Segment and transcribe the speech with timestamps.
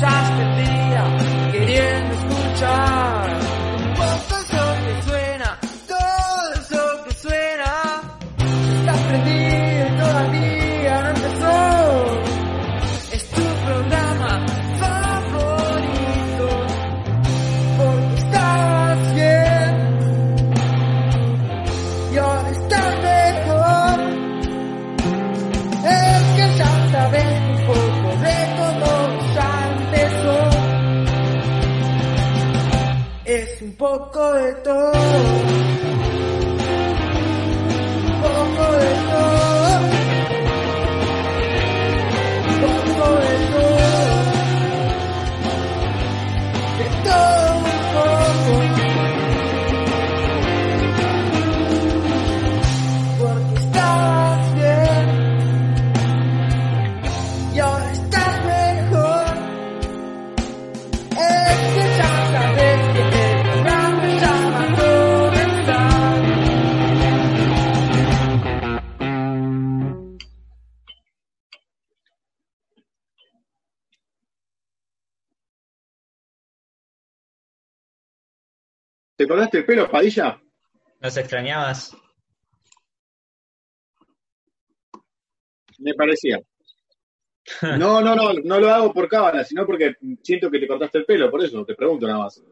[0.00, 1.04] pasaste el día
[1.52, 2.93] queriendo escuchar
[33.98, 35.43] poco de todo.
[79.34, 80.40] Cortaste el pelo, Padilla?
[81.00, 81.96] ¿Nos extrañabas?
[85.78, 86.40] Me parecía.
[87.62, 91.04] No, no, no, no lo hago por cábala, sino porque siento que te cortaste el
[91.04, 92.42] pelo, por eso te pregunto nada más.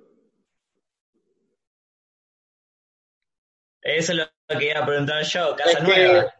[3.80, 5.56] Eso es lo que iba a preguntar yo.
[5.56, 6.34] Casa Es que- nueva.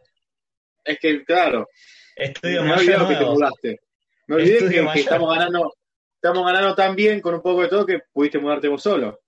[0.85, 1.69] Es que, claro,
[2.15, 3.79] Estudio he mayor que te mudaste.
[4.27, 5.73] Me olvidé Estudio que, que estamos ganando,
[6.15, 9.22] estamos ganando tan bien con un poco de todo que pudiste mudarte vos solo.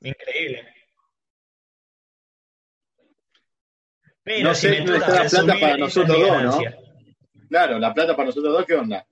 [0.00, 0.66] Increíble.
[4.22, 6.60] Pero No si sé me está la plata para nosotros dos, ¿no?
[7.48, 8.98] Claro, la plata para nosotros dos, ¿qué onda?
[8.98, 9.06] A mí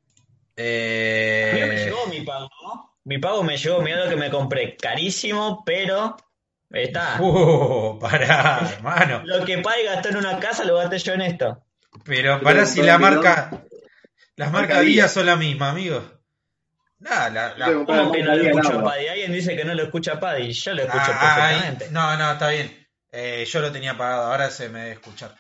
[0.59, 2.97] me Eh, llegó mi pago, ¿no?
[3.05, 4.77] Mi pago me llegó, mira lo que me compré.
[4.77, 6.17] Carísimo, pero
[6.71, 7.21] está.
[7.23, 9.23] uh, pará, hermano.
[9.25, 11.63] Lo que Pai gastó en una casa lo gasté yo en esto.
[12.05, 13.65] Pero pará si la marca.
[14.37, 14.87] Las Marca marcas.
[14.87, 16.16] Vía son la misma, amigo.
[16.99, 18.85] Nada, la, la- ¿Cómo que no lo.
[18.85, 19.07] Paddy?
[19.09, 20.53] Alguien dice que no lo escucha Paddy.
[20.53, 21.89] Yo lo escucho Ah, perfectamente.
[21.91, 22.87] no, no, está bien.
[23.13, 25.35] Eh, yo lo tenía pagado, ahora se me debe escuchar.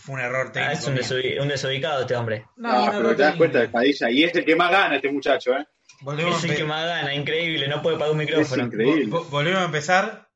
[0.00, 0.72] Fue un error Ah, técnico.
[0.72, 2.46] es un, desubi- un desubicado este hombre.
[2.56, 3.38] No, No, un pero te das técnico.
[3.38, 4.10] cuenta de Padilla.
[4.10, 5.66] Y es el que más gana este muchacho, ¿eh?
[6.00, 8.64] Volvemos, Es el que más gana, increíble, no puede pagar un Es micrófono.
[8.64, 9.06] increíble.
[9.06, 10.28] vo- volvemos a empezar.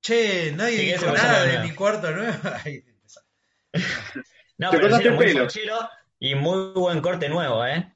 [0.00, 2.32] Che, nadie Sí, dijo nada de mi cuarto nuevo.
[2.64, 2.84] Ahí.
[4.58, 5.48] No, Te pero cortaste el pelo.
[6.18, 7.94] y muy buen corte nuevo, ¿eh?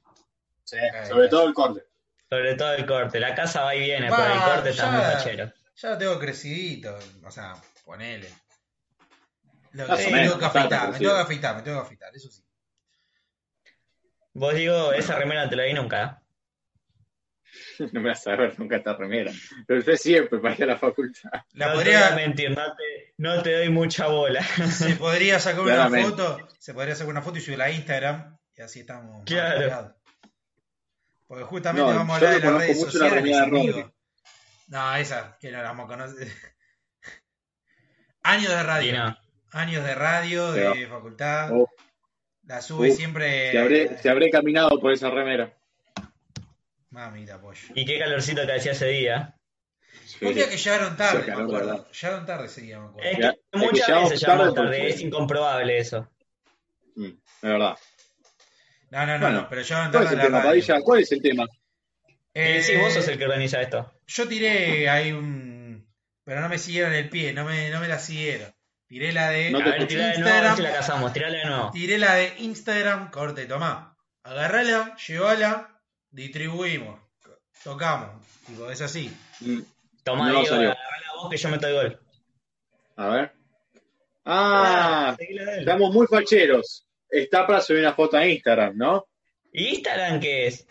[0.63, 1.83] Sí, sobre todo el corte.
[2.29, 3.19] Sobre todo el corte.
[3.19, 5.51] La casa va y viene, pero el corte está muy fachero.
[5.75, 7.55] Ya lo tengo crecidito, o sea,
[7.85, 8.29] ponele.
[9.73, 12.31] Lo, sí, me tengo que afeitar, me tengo que afeitar, me tengo que afeitar, eso
[12.31, 12.43] sí.
[14.33, 16.21] Vos digo, esa remera te la vi nunca.
[17.91, 19.31] No me vas a ver nunca esta remera.
[19.65, 21.29] Pero usted siempre para ir a la facultad.
[21.53, 24.41] La no te podría, mentir, no te, no te doy mucha bola.
[24.43, 26.09] se podría sacar una Claramente.
[26.09, 29.23] foto, se podría sacar una foto y subirla a Instagram y así estamos.
[29.25, 29.95] Claro.
[31.27, 33.85] Porque justamente No, vamos a hablar de las redes sociales.
[34.67, 36.27] No, esa, que no la vamos a conocer.
[38.23, 38.97] Años de radio.
[38.97, 39.17] no.
[39.51, 41.49] Años de radio, de facultad.
[41.53, 41.69] Oh,
[42.43, 43.51] La sube Uh, siempre.
[43.51, 45.57] te, habré, te habré caminado por esa remera.
[46.89, 47.67] Mamita, pollo.
[47.73, 49.35] Y qué calorcito que hacía ese día.
[50.21, 51.67] Un día que llegaron tarde, Sí, me acuerdo.
[51.67, 51.87] verdad.
[51.91, 53.09] Llegaron tarde ese día, me acuerdo.
[53.09, 56.09] Es que es que muchas llegamos veces llamamos tarde tarde, es incomprobable eso.
[56.95, 57.77] Mm, es verdad.
[58.89, 60.49] No, no, no, Bueno, no, pero llegaron ¿Cuál tarde es el a la tema, radio.
[60.49, 60.81] Padilla?
[60.81, 61.45] ¿Cuál es el tema?
[62.33, 63.93] Eh, sí, vos sos el que organiza esto.
[64.07, 65.87] Yo tiré ahí un.
[66.23, 68.53] Pero no me siguieron el pie, no me, no me la siguieron.
[68.87, 70.55] Tiré la de No A te ver, tirala de nuevo, a ver Instagram.
[70.57, 71.71] si la casamos, tirala de nuevo.
[71.71, 73.97] Tiré la de Instagram, corte, tomá.
[74.23, 76.99] Agarrala, llévala, distribuimos.
[77.63, 78.25] Tocamos.
[78.45, 79.13] Tipo, es así.
[79.41, 79.59] Mm,
[80.03, 80.75] Tomá, No agarrala
[81.17, 81.99] vos que yo meto el gol.
[82.95, 83.33] A ver.
[84.25, 85.39] Ah, él.
[85.59, 86.86] estamos muy facheros.
[87.09, 89.07] Está para subir una foto a Instagram, ¿no?
[89.51, 90.65] ¿Y Instagram qué es?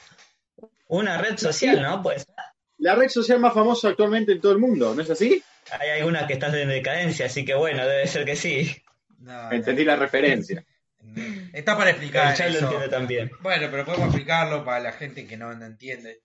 [0.89, 2.03] Una red social, ¿no?
[2.03, 2.27] Pues
[2.79, 5.43] La red social más famosa actualmente en todo el mundo, ¿no es así?
[5.81, 8.77] hay algunas que están en decadencia, así que bueno, debe ser que sí.
[9.19, 10.65] No, Entendí la referencia.
[11.53, 12.39] Está para explicar.
[12.39, 12.65] Lo eso.
[12.67, 13.31] entiende también.
[13.41, 16.21] Bueno, pero podemos explicarlo para la gente que no, no entiende.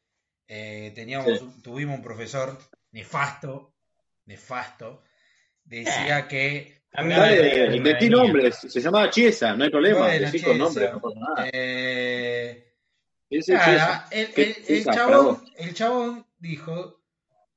[0.47, 1.61] Eh, teníamos, Sí.
[1.63, 2.59] tuvimos un profesor
[2.91, 3.73] nefasto,
[4.25, 5.03] nefasto,
[5.63, 8.57] decía que no me Dale, nombres.
[8.67, 9.99] Se llamaba Chiesa, no hay problema.
[9.99, 11.49] Bueno, Decí con nombres, no pasa nada.
[11.53, 12.73] eh,
[13.47, 15.43] nada, el, ¿Qué el- el Chiesa, para chabón, vos?
[15.57, 17.01] el chabón dijo,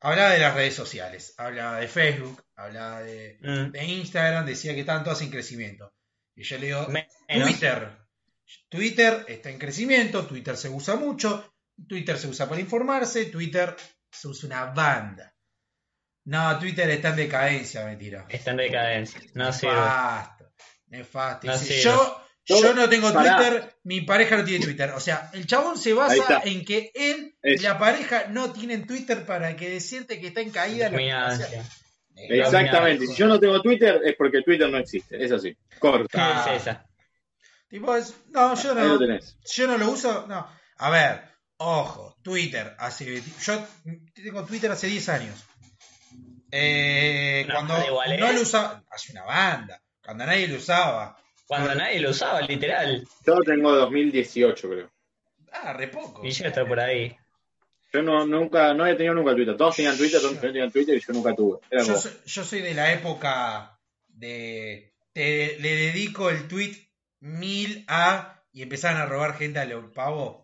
[0.01, 4.81] hablaba de las redes sociales, hablaba de Facebook, hablaba de, Mm, de Instagram, decía que
[4.81, 5.93] estaban todas en crecimiento.
[6.37, 7.13] Y yo le digo, menos.
[7.49, 7.89] Twitter.
[8.69, 11.55] Twitter está en crecimiento, Twitter se usa mucho,
[11.89, 13.75] Twitter se usa para informarse, Twitter
[14.11, 15.34] se usa una banda.
[16.27, 18.25] No, Twitter está en decadencia, me tira.
[18.29, 19.21] Está en decadencia.
[19.35, 19.75] No sirve.
[19.75, 20.53] Nefasto.
[20.89, 21.47] Nefasto.
[21.47, 21.83] No sirve.
[21.83, 23.37] yo, Yo- yo no tengo pará.
[23.39, 24.91] Twitter, mi pareja no tiene Twitter.
[24.91, 29.25] O sea, el chabón se basa en que él y la pareja no tienen Twitter
[29.25, 30.91] para que decirte que está en caída.
[30.91, 30.97] la.
[32.17, 33.07] Exactamente.
[33.07, 35.23] Si yo no tengo Twitter es porque Twitter no existe.
[35.23, 35.57] Es así.
[35.79, 36.09] Corta.
[36.13, 36.55] ¿Qué Ah.
[36.55, 36.87] es esa?
[37.69, 39.37] Tipo, es- no, yo no, tenés.
[39.55, 40.27] yo no lo uso.
[40.29, 40.47] No.
[40.77, 41.23] A ver,
[41.57, 42.75] ojo, Twitter.
[42.79, 43.67] Hace, yo
[44.15, 45.45] tengo Twitter hace 10 años.
[46.57, 48.19] Eh, cuando igual, ¿eh?
[48.19, 51.19] no lo usaba, hace una banda, cuando nadie lo usaba.
[51.47, 53.07] Cuando nadie lo usaba, literal.
[53.27, 54.91] Yo tengo 2018, creo.
[55.53, 56.25] Ah, re poco.
[56.25, 57.15] Y yo está por ahí.
[57.93, 59.57] Yo no, nunca, no he tenido nunca Twitter.
[59.57, 61.59] Todos tenían Twitter, todos tenían Twitter y yo nunca tuve.
[61.71, 63.79] Era Yo soy, yo soy de la época
[64.09, 64.93] de.
[65.13, 66.77] te- le dedico el tweet
[67.21, 68.43] mil a.
[68.53, 70.44] y empezaron a robar gente a los pavos.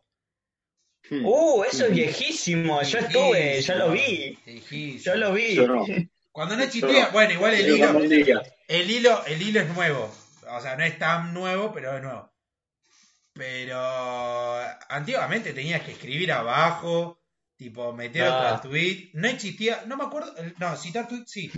[1.09, 2.83] Hmm, Uh, eso es viejísimo.
[2.83, 4.39] Yo estuve, yo lo vi.
[5.03, 5.55] Yo lo vi.
[5.55, 5.85] yo no.
[6.33, 7.13] Cuando no existía, no.
[7.13, 10.15] bueno, igual el Yo hilo, el hilo, el hilo es nuevo.
[10.49, 12.31] O sea, no es tan nuevo, pero es nuevo.
[13.33, 13.81] Pero
[14.89, 17.21] antiguamente tenías que escribir abajo,
[17.57, 18.55] tipo meter Ah.
[18.57, 19.11] otro tweet.
[19.15, 21.51] No existía, no me acuerdo, no, citar tweet sí.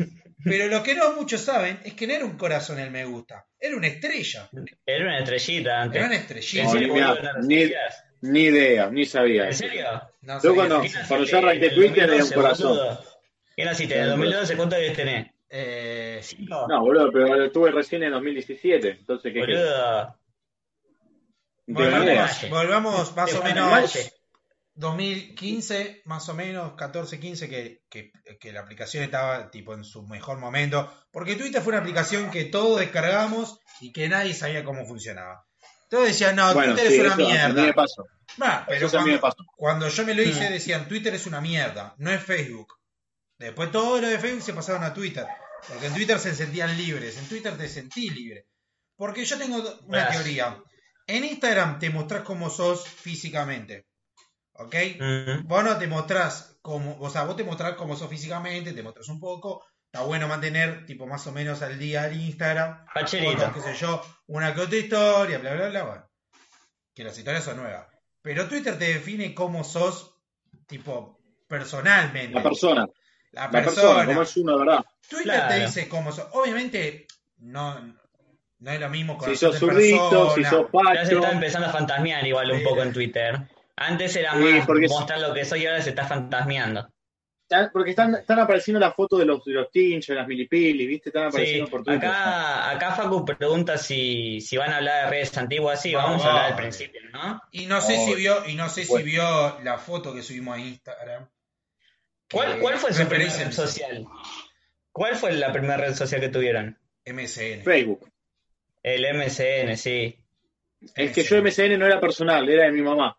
[0.45, 3.47] Pero lo que no muchos saben es que no era un corazón el me gusta,
[3.59, 4.51] era una estrella.
[4.85, 5.99] Era una estrellita antes.
[5.99, 7.41] Era una ¿En estrellita.
[7.43, 7.71] Ni,
[8.23, 9.47] ni- idea, ni sabía.
[9.47, 9.85] ¿En serio?
[10.23, 12.99] No Yo sabía cuando- ¿Qué cuando yo arranqué en el Twitter era un 2012, corazón.
[13.57, 13.95] ¿Qué naciste?
[13.97, 15.33] ¿En el 2012 cuánto debes tener?
[15.51, 16.67] Eh, ¿Cinco?
[16.69, 18.89] No, boludo, pero lo tuve recién en 2017.
[18.91, 19.61] Entonces, ¿qué Boludo.
[19.61, 20.17] Idea.
[21.67, 24.13] volvamos, volvamos más o menos Valle.
[24.75, 28.11] 2015, más o menos 14, 15, que, que,
[28.41, 30.91] que la aplicación estaba tipo en su mejor momento.
[31.11, 35.45] Porque Twitter fue una aplicación que todos descargamos y que nadie sabía cómo funcionaba.
[35.93, 37.73] Todos decían, no, Bueno, Twitter sí, es una eso a mí me mierda.
[37.75, 38.07] pasó.
[38.39, 39.51] Bah, pero Eso a mí me cuando, pasó.
[39.59, 40.53] cuando yo me lo hice Hmm.
[40.55, 42.73] decían, Twitter es una mierda, no es Facebook.
[43.39, 45.27] Después todo lo de Facebook se pasaron a Twitter.
[45.69, 48.47] Porque en Twitter se sentían libres, en Twitter te sentí libre.
[48.97, 50.23] Porque yo tengo una Gracias.
[50.25, 50.63] teoría.
[51.07, 53.87] En Instagram te mostrás cómo sos físicamente.
[54.55, 54.75] ¿Ok?
[54.99, 55.47] Mm.
[55.47, 59.09] Vos no te mostrás como, o sea, vos te mostrás como sos físicamente, te mostrás
[59.09, 59.67] un poco.
[59.93, 62.87] Está bueno mantener, tipo, más o menos al día el Instagram.
[62.95, 66.09] Qué sé yo, una que otra historia, bla, bla, bla, bueno.
[66.95, 67.87] Que las historias son nuevas.
[68.23, 70.15] Pero Twitter te define cómo sos,
[70.67, 72.35] tipo, personalmente.
[72.35, 72.87] La persona,
[73.33, 74.07] La la persona.
[74.07, 74.83] como es uno, ¿verdad?
[75.11, 75.49] Twitter Claro.
[75.55, 76.27] te dice cómo sos.
[76.33, 77.07] Obviamente,
[77.37, 77.79] no,
[78.61, 81.17] no es lo mismo con Si sos zurdito, si sos Ya se pacho.
[81.19, 82.65] está empezando a fantasmear igual un Sí.
[82.65, 83.39] poco en Twitter.
[83.77, 86.91] Antes era Sí, más mostrar lo que soy y ahora se está fantasmeando.
[87.73, 91.09] Porque están, están apareciendo las fotos de los, de los tinchos, las milipilis, ¿viste?
[91.11, 92.09] Están Sí, apareciendo por Twitter.
[92.09, 95.81] acá, acá Facu pregunta si, si van a hablar de redes antiguas.
[95.83, 96.61] Sí, Vamos, vamos a hablar al vamos.
[96.63, 97.41] principio, ¿no?
[97.51, 100.61] Y no sé si vio, y no sé si vio la foto que subimos a
[100.61, 101.29] Instagram.
[102.31, 104.07] ¿Cuál, Que cuál fue su primera red social?
[104.91, 106.79] ¿Cuál fue la primera red social que tuvieron?
[107.07, 107.63] MSN.
[107.65, 108.11] Facebook.
[108.83, 110.19] El MSN, sí.
[110.97, 113.17] Es que yo MSN no era personal, era de mi mamá.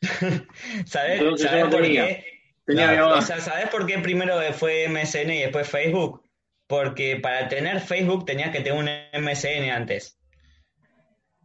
[0.86, 2.06] ¿Sabés, Entonces yo sabés no por tenía.
[2.06, 2.31] qué?
[2.64, 3.08] Tenía No.
[3.18, 6.22] O sea, ¿sabés por qué primero fue MSN y después Facebook?
[6.66, 8.88] Porque para tener Facebook tenías que tener un
[9.22, 10.18] MSN antes.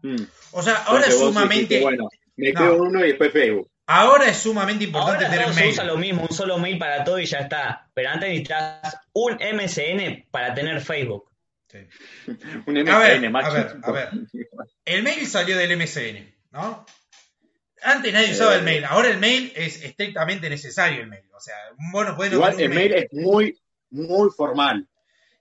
[0.01, 0.23] Mm.
[0.51, 2.59] O sea, ahora es sumamente, dijiste, bueno, me No.
[2.59, 3.69] creo uno y después Facebook.
[3.87, 5.71] ahora es sumamente importante Ahora tener mail.
[5.71, 7.89] usa lo mismo, un solo mail para todo y ya está.
[7.93, 11.31] Pero antes necesitas un MSN para tener Facebook.
[11.69, 11.79] Sí.
[12.65, 13.47] Un MSN, A ver, macho.
[13.47, 14.09] a ver, a ver.
[14.85, 16.85] El mail salió del MSN, ¿no?
[17.83, 18.57] Antes nadie usaba Eh.
[18.59, 21.25] el mail, ahora el mail es estrictamente necesario el mail.
[21.33, 21.55] O sea,
[21.91, 23.57] bueno, puede no Igual el mail es muy,
[23.91, 24.87] muy formal.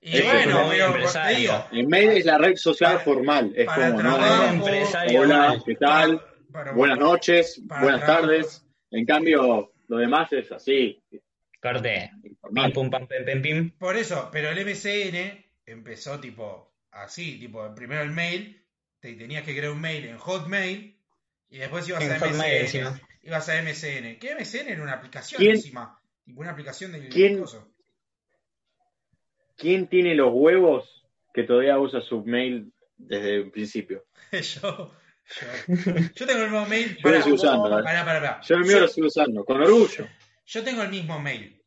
[0.01, 0.93] Y es bueno, muy pero
[1.37, 3.53] digo, El mail es la red social Para- formal.
[3.57, 4.49] Es para como, trabajo, ¿no?
[4.67, 5.63] empresario Hola.
[5.65, 6.23] ¿qué tal?
[6.53, 8.27] para- Buenas noches, buenas trabajo.
[8.29, 8.65] tardes.
[8.91, 11.03] En cambio, lo demás es así,
[11.61, 12.11] Corte.
[12.23, 13.71] Pim, pum, pam, pim, pim, pim.
[13.79, 18.63] Por eso, pero el MSN empezó tipo así, tipo primero el mail,
[19.01, 20.96] te tenías que crear un mail en Hotmail
[21.49, 23.01] y después ibas a encima.
[23.23, 24.19] Ibas a MSN.
[24.19, 26.01] ¿Qué MSN era una aplicación ¿Quién- encima?
[26.25, 27.69] Tipo una aplicación del quién- coso.
[29.57, 34.05] ¿Quién tiene los huevos que todavía usa su mail desde el principio?
[34.33, 36.99] yo, yo, yo tengo el mismo mail.
[37.03, 37.83] Yo lo estoy usando, ¿eh?
[37.83, 38.41] pará, pará, pará.
[38.43, 40.07] Yo el mío Yo- lo sigo usando, con orgullo.
[40.47, 41.61] Yo tengo el mismo mail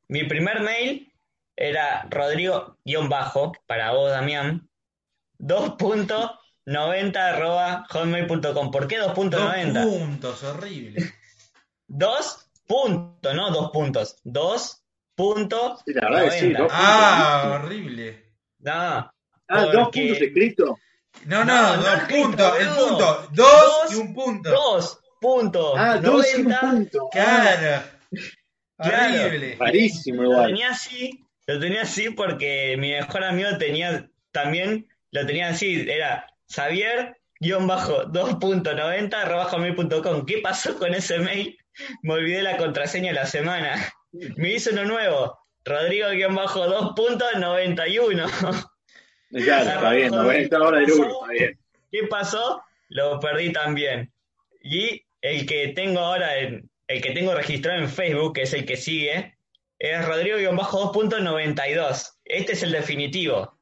[0.08, 1.12] Mi primer mail
[1.58, 4.70] era Rodrigo-bajo, para vos, Damián,
[5.40, 8.72] 2.90 arroba hotmail.com.
[8.72, 9.84] ¿Por qué Dos 2.90?
[9.84, 11.14] puntos, horrible.
[11.94, 14.16] Dos puntos, no dos puntos.
[14.24, 14.82] Dos
[15.14, 15.82] puntos.
[15.86, 16.62] Sí, la verdad que sí, 90.
[16.64, 18.24] dos Ah, horrible.
[18.60, 20.80] No, Ah, dos puntos escritos.
[21.26, 22.60] No, no, No, no dos escrito, puntos.
[22.60, 23.28] El punto.
[23.34, 24.50] Dos, Dos, y un punto.
[24.50, 25.74] Dos puntos.
[25.78, 26.60] Ah, dos y un 90.
[26.62, 27.10] punto.
[27.12, 27.84] Claro.
[28.78, 29.26] Claro.
[29.26, 29.58] Horrible.
[29.60, 35.50] Rarísimo Lo tenía así, lo tenía así porque mi mejor amigo tenía también, lo tenía
[35.50, 40.26] así, era Xavier guion bajo 2.90 arroba hotmail.com.
[40.26, 41.56] ¿Qué pasó con ese mail?
[42.04, 43.92] Me olvidé la contraseña de la semana.
[44.12, 45.40] Me hizo uno nuevo.
[45.64, 48.68] Rodrigo guion bajo 2.91.
[49.32, 51.60] Claro, está bien, 90 horas de luz, está bien.
[51.92, 52.62] ¿Qué pasó?
[52.90, 54.12] Lo perdí también.
[54.62, 58.66] Y el que tengo ahora, en, el que tengo registrado en Facebook, que es el
[58.66, 59.38] que sigue,
[59.80, 62.12] es Rodrigo-2.92.
[62.26, 63.58] Este es el definitivo.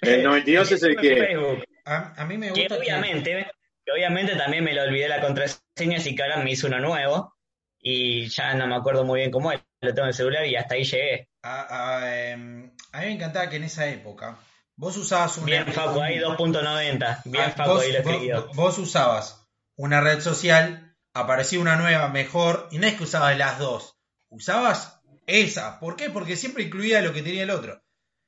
[0.00, 1.16] El 92 es el En que.
[1.16, 1.64] Facebook.
[1.84, 3.46] A, a mí me gusta que- obviamente,
[3.84, 7.34] que obviamente también me lo olvidé la contraseña, así que ahora me hizo uno nuevo.
[7.80, 9.60] Y ya no me acuerdo muy bien cómo es.
[9.80, 11.28] Lo tengo en el celular y hasta ahí llegué.
[11.42, 14.38] A, a, em, a mí me encantaba que en esa época
[14.76, 15.46] vos usabas una.
[15.46, 17.22] Bien, Facu, ahí 2.90.
[17.24, 18.48] Bien, Ah, Facu, vos, ahí lo escribió.
[18.54, 19.46] vos usabas
[19.76, 23.96] una red social, aparecía una nueva mejor, y no es que usabas las dos,
[24.28, 25.80] usabas esa.
[25.80, 26.10] ¿Por qué?
[26.10, 27.82] Porque siempre incluía lo que tenía el otro.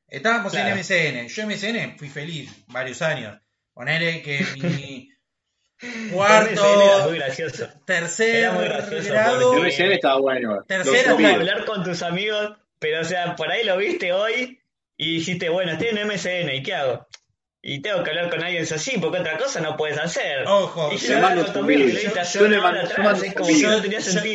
[0.08, 0.68] Estábamos Claro.
[0.70, 1.28] en MSN.
[1.28, 3.38] Yo MSN fui feliz varios años.
[3.74, 5.10] Ponele que mi
[6.12, 7.68] cuarto, muy gracioso.
[7.84, 9.52] tercer Era muy gracioso, grado.
[9.52, 10.64] porque- El MSN estaba bueno.
[11.12, 11.24] Subí.
[11.24, 14.60] hablar con tus amigos, pero o sea, por ahí lo viste hoy
[14.96, 17.06] y dijiste, bueno, estoy en MSN, ¿y qué hago?
[17.64, 20.44] Y tengo que hablar con alguien así, porque otra cosa no puedes hacer.
[20.48, 21.42] Ojo, y yo- mando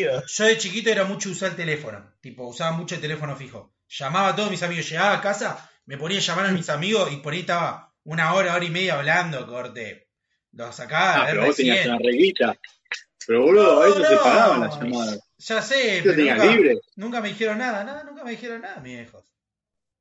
[0.06, 0.24] Yo.
[0.26, 2.10] Yo de chiquito era mucho usar el teléfono.
[2.22, 3.74] Tipo, usaba mucho el teléfono fijo.
[3.90, 4.90] Llamaba a todos mis amigos.
[4.90, 8.34] Llegaba a casa, me ponía a llamar a mis amigos y por ahí estaba una
[8.34, 10.07] hora, hora y media hablando, corte.
[10.58, 12.58] Lo sacaba Ah, pero vos tenías una reglita.
[13.26, 15.20] Pero boludo, a eso se pagaban las llamadas.
[15.38, 16.80] Ya sé, ¿Tú pero tenías nunca, libre?
[16.96, 19.24] nunca me dijeron nada, nada, nunca me dijeron nada, mis viejos.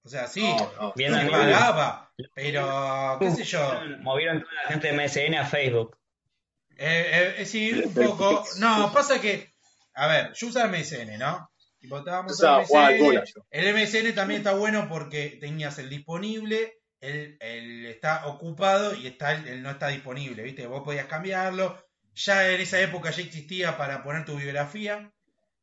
[0.03, 0.93] O sea, sí, No, no.
[0.97, 1.33] Bien, me amigo.
[1.37, 3.81] pagaba, pero qué sé yo.
[4.01, 5.97] Movieron toda la gente de MSN a Facebook.
[6.79, 8.45] Eh, eh, sí, un poco.
[8.59, 9.51] No, pasa que,
[9.95, 11.51] a ver, yo usaba MSN, ¿no?
[11.81, 13.43] Tipo, estábamos jugar al MSN.
[13.51, 19.33] El MSN también está bueno porque tenías el disponible, el, el está ocupado y está
[19.35, 20.67] el, el no está disponible, ¿viste?
[20.67, 21.79] Vos podías cambiarlo.
[22.15, 25.13] Ya en esa época ya existía para poner tu biografía.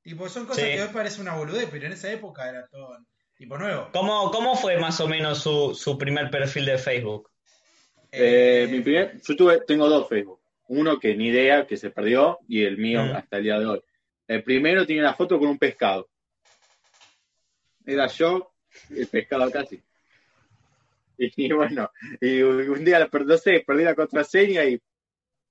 [0.04, 0.72] Tipo, son cosas Sí.
[0.72, 2.98] que hoy parece una boludez, pero en esa época era todo
[3.36, 3.90] tipo nuevo.
[3.94, 7.30] ¿Cómo, cómo fue más o menos su, su primer perfil de Facebook?
[8.12, 10.40] Eh, Eh, mi primer, yo tuve, tengo dos Facebook.
[10.68, 13.16] Uno que ni idea, que se perdió, y el mío Mm.
[13.16, 13.82] hasta el día de hoy.
[14.28, 16.08] El primero tenía una foto con un pescado.
[17.86, 18.54] Era yo,
[18.92, 19.82] el pescado casi.
[21.38, 21.90] Y, bueno,
[22.22, 24.80] y un día, no sé, perdí la contraseña y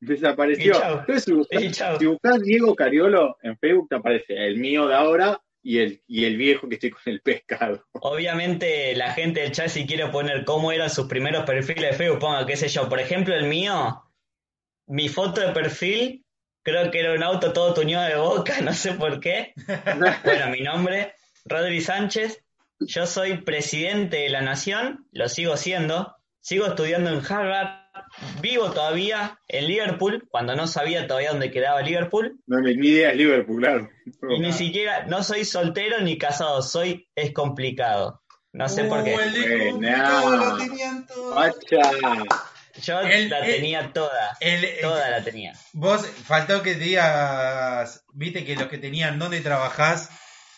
[0.00, 0.72] desapareció.
[0.72, 0.98] Y chau.
[1.00, 1.98] Entonces, si buscas, Y chau.
[1.98, 6.24] si buscas Diego Cariolo en Facebook, te aparece el mío de ahora y el, y
[6.24, 7.84] el viejo que estoy con el pescado.
[7.92, 12.18] Obviamente la gente del chat si quiere poner cómo eran sus primeros perfiles de Facebook,
[12.18, 12.88] ponga qué sé yo.
[12.88, 14.02] Por ejemplo, el mío,
[14.86, 16.24] mi foto de perfil,
[16.62, 19.54] creo que era un auto todo tuñado de boca, no sé por qué.
[20.24, 21.14] Bueno, mi nombre,
[21.44, 22.41] Rodri Sánchez.
[22.86, 26.14] Yo soy presidente de la nación, lo sigo siendo.
[26.40, 27.82] Sigo estudiando en Harvard.
[28.40, 32.38] Vivo todavía en Liverpool, cuando no sabía todavía dónde quedaba Liverpool.
[32.46, 33.88] No, ni ni idea es Liverpool, claro.
[34.30, 38.22] Y ni siquiera, no soy soltero ni casado, soy es complicado.
[38.52, 39.14] No sé por qué.
[39.14, 41.04] Uh, el.
[41.34, 41.90] Pacha.
[42.82, 44.36] Yo El- la el- tenía toda,
[44.80, 45.52] toda la tenía.
[45.74, 50.10] Vos, faltó que digas, viste que los que tenían dónde trabajás,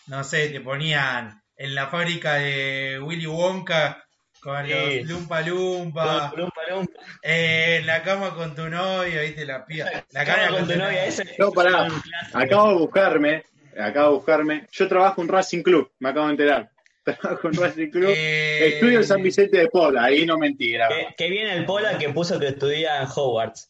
[0.07, 4.01] no sé, te ponían en la fábrica de Willy Wonka
[4.41, 4.73] Con Sí.
[5.01, 6.31] los Lumpa Lumpa.
[6.35, 6.91] Lumpa, lumpa.
[7.23, 10.05] Eh, en la cama con tu novia, viste, la pía.
[10.11, 11.35] La Cara cama con tu novia, ese.
[11.39, 11.87] No, pará.
[12.33, 13.43] Acabo de buscarme,
[13.79, 14.67] acabo de buscarme.
[14.71, 16.69] Yo trabajo en Racing Club, me acabo de enterar.
[17.05, 18.09] Trabajo en Racing Club.
[18.15, 20.87] Eh, Estudio en San Vicente de Paul, ahí no mentira.
[20.89, 23.69] Que, que viene el Pola que puso que estudia en Hogwarts.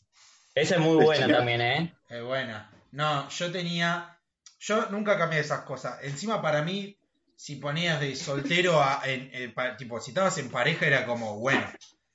[0.53, 1.93] Ese es muy bueno también, ¿eh?
[2.09, 2.69] Es buena.
[2.91, 4.17] No, yo tenía.
[4.59, 5.99] Yo nunca cambié esas cosas.
[6.03, 6.97] Encima, para mí,
[7.35, 9.01] si ponías de soltero a.
[9.05, 11.65] en- en pa- tipo, si estabas en pareja, era como, bueno,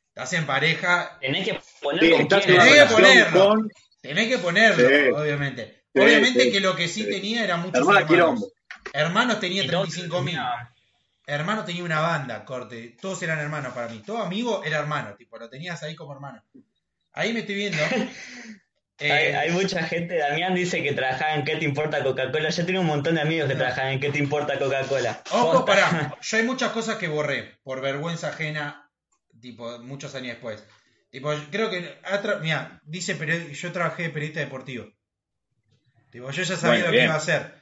[0.08, 2.54] estás en pareja, Tenés que poner Sí, con estás quién.
[2.56, 3.48] en una Tenés que ponerlo.
[3.48, 5.20] con tenés que ponerlo, Sí.
[5.22, 5.84] obviamente.
[5.94, 7.10] Sí, obviamente sí, que lo que sí, sí.
[7.10, 8.10] tenía era muchos Hermana hermanos.
[8.40, 8.52] Quilombo.
[8.92, 10.38] Hermanos tenía Y todos 35 mil.
[11.26, 12.96] Hermano tenía una banda, corte.
[13.00, 14.02] Todos eran hermanos para mí.
[14.04, 16.42] Todo amigo era hermano, tipo, lo tenías ahí como hermano.
[17.12, 17.78] Ahí me estoy viendo.
[19.00, 22.50] Eh, Hay, hay mucha gente, Damián dice que trabajaba en ¿Qué te importa Coca-Cola?
[22.50, 25.23] Yo tengo un montón de amigos que trabajan en ¿Qué te importa Coca-Cola?
[25.33, 25.64] Ojo, Posta.
[25.64, 26.16] pará.
[26.21, 28.90] Yo hay muchas cosas que borré por vergüenza ajena,
[29.40, 30.62] tipo, muchos años después.
[31.11, 31.99] Tipo, creo que.
[32.42, 33.16] Mira, dice
[33.52, 34.87] yo trabajé de periodista deportivo.
[36.11, 37.54] Tipo, yo ya sabía Bueno, lo que iba a hacer.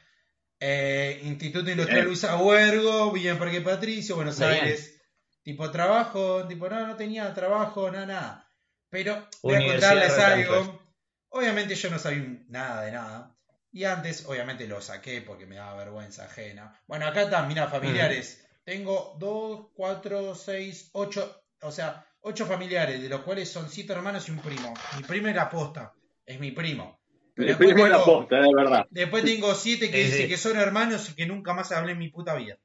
[0.61, 2.05] Eh, Instituto Industrial.
[2.05, 4.51] Luis Abuergo, Villa Parque Patricio, Buenos Bien.
[4.53, 5.01] Aires.
[5.43, 8.53] Tipo, trabajo, tipo, no, no tenía trabajo, nada, nada.
[8.91, 10.88] Pero voy a Universidad contarles algo.
[11.31, 13.35] Obviamente yo no sabía nada de nada.
[13.71, 16.73] Y antes, obviamente, lo saqué porque me daba vergüenza ajena.
[16.87, 18.45] Bueno, acá están, mira, familiares.
[18.65, 24.27] Tengo dos, cuatro, seis, ocho, o sea, ocho familiares, de los cuales son siete hermanos
[24.29, 24.73] y un primo.
[24.97, 25.93] Mi primo era posta,
[26.25, 26.99] es mi primo.
[27.35, 28.87] Pero el después primo tengo- posta, de verdad.
[28.91, 30.29] Después tengo siete que Sí, dice sí.
[30.29, 32.59] que son hermanos y que nunca más hablé en mi puta vida.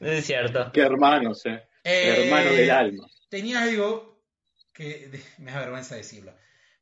[0.00, 0.70] Es cierto.
[0.72, 1.62] Qué hermanos, eh.
[1.84, 3.06] Eh, Hermano del alma.
[3.28, 4.22] Tenía algo
[4.72, 6.34] que de- me da vergüenza decirlo.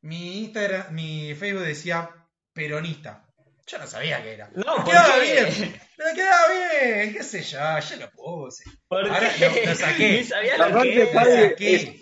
[0.03, 2.09] Mi Instagram, mi Facebook decía
[2.53, 3.25] peronista.
[3.65, 4.49] Yo no sabía qué era.
[4.53, 5.21] No, ¿por quedaba qué?
[5.45, 8.63] bien, me quedaba bien, qué sé yo, yo lo puse.
[8.87, 9.45] ¿Por Ahora qué?
[9.65, 10.11] lo- lo saqué.
[10.17, 11.11] Ni sabía lo que era.
[11.13, 11.75] padre, ¿qué?
[11.75, 11.95] es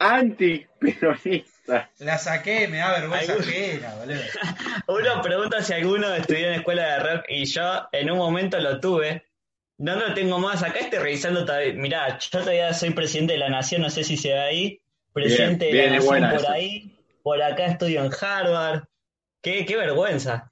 [0.00, 1.90] anti-peronista.
[1.98, 4.20] La saqué, me da vergüenza ajena, boludo.
[4.88, 8.80] Uno pregunta si alguno estudió en escuela de rock y yo en un momento lo
[8.80, 9.26] tuve.
[9.78, 10.62] No lo tengo más.
[10.62, 11.72] Acá estoy revisando todavía.
[11.74, 14.82] Mirá, yo todavía soy presidente de la nación, no sé si se ve ahí.
[15.12, 16.52] Presidente Bien, de bien, la es nación buena por esa.
[16.52, 16.96] ahí.
[17.22, 18.84] Por acá estudio en Harvard.
[19.42, 20.50] Qué, qué vergüenza.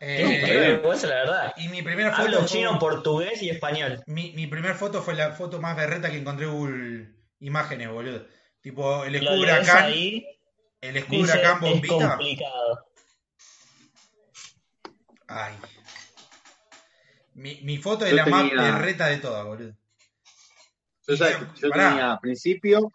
[0.00, 1.54] Qué, Eh, qué vergüenza, la verdad.
[1.56, 4.02] y mi primera foto Hablo fue- chino, portugués y español.
[4.06, 7.08] mi, mi primer foto fue la foto más berreta que encontré en Google
[7.40, 8.26] Imágenes, boludo.
[8.60, 10.26] Tipo, el escudo huracán, ahí,
[10.80, 12.08] el escudo huracán es bombita.
[12.08, 12.86] complicado.
[15.28, 15.54] Ay.
[17.34, 19.72] Mi, mi foto es Yo la más berreta de todas, boludo.
[21.06, 21.88] Yo, sabes, yo Pará.
[21.90, 22.92] tenía al principio,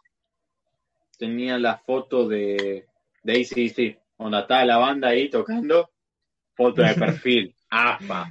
[1.24, 2.86] tenía la foto de,
[3.24, 5.90] de ACDC, cuando estaba la banda ahí tocando,
[6.54, 8.30] foto de perfil, AFA.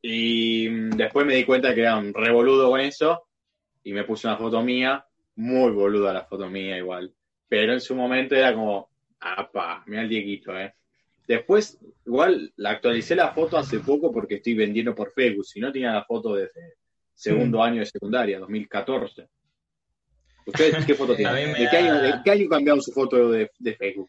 [0.00, 3.26] Y mm, después me di cuenta que era un revoludo con eso,
[3.82, 7.12] y me puse una foto mía, muy boluda la foto mía igual.
[7.48, 8.88] Pero en su momento era como,
[9.18, 10.74] apa, mira el Dieguito, eh.
[11.26, 15.72] Después, igual, la actualicé la foto hace poco porque estoy vendiendo por Facebook, si no
[15.72, 16.74] tenía la foto desde
[17.12, 19.28] segundo año de secundaria, 2014.
[20.46, 21.52] ¿Ustedes qué foto tienen?
[21.52, 24.08] ¿De qué, año, ¿De qué año cambiaron su foto de, de Facebook?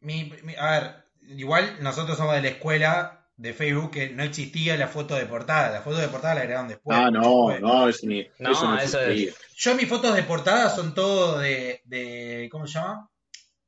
[0.00, 0.94] Mi, mi- a ver,
[1.36, 5.70] igual nosotros somos de la escuela de Facebook que no existía la foto de portada.
[5.70, 6.96] La foto de portada la agregaron después.
[6.98, 7.60] ah, no, Después.
[7.60, 9.32] no, eso, ni, No, eso no eso existía.
[9.56, 12.48] Yo mis fotos de portada son todo de, de.
[12.52, 13.08] ¿Cómo se llama?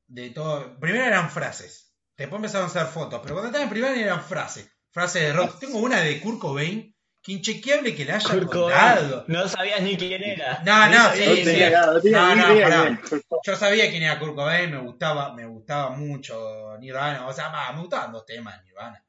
[0.07, 0.79] De todo.
[0.79, 1.92] Primero eran frases.
[2.16, 3.20] Después empezaron a hacer fotos.
[3.22, 4.70] Pero cuando estaba en primaria eran frases.
[4.90, 5.59] Frases de rock.
[5.59, 6.93] Tengo una de Kurt Cobain.
[7.25, 9.25] Que inchequeable que la haya Kurt contado.
[9.29, 10.63] No sabías ni quién era.
[10.67, 12.11] No, no, sí, sí.
[12.11, 13.01] no No, pará.
[13.47, 17.81] Yo sabía quién era Kurt Cobain, me gustaba, me gustaba mucho Nirvana, o sea, me
[17.81, 19.03] gustaban dos temas Nirvana,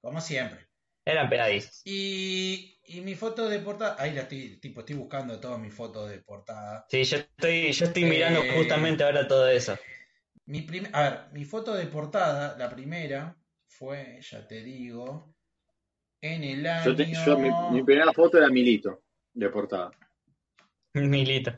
[0.00, 0.68] como siempre.
[1.04, 1.82] Eran pegadizos.
[1.84, 6.08] Y, y mi foto de portada, ahí la estoy, tipo, estoy buscando todas mis fotos
[6.08, 6.86] de portada.
[6.88, 9.76] Sí, yo estoy, yo estoy mirando Eh, justamente ahora todo eso.
[10.46, 15.35] Mi prim- a ver, mi foto de portada, la primera, fue, ya te digo,
[16.20, 16.84] en el año...
[16.84, 19.02] Yo, te- yo- mi, mi primera foto era Milito,
[19.34, 19.90] de portada.
[20.94, 21.52] Milito.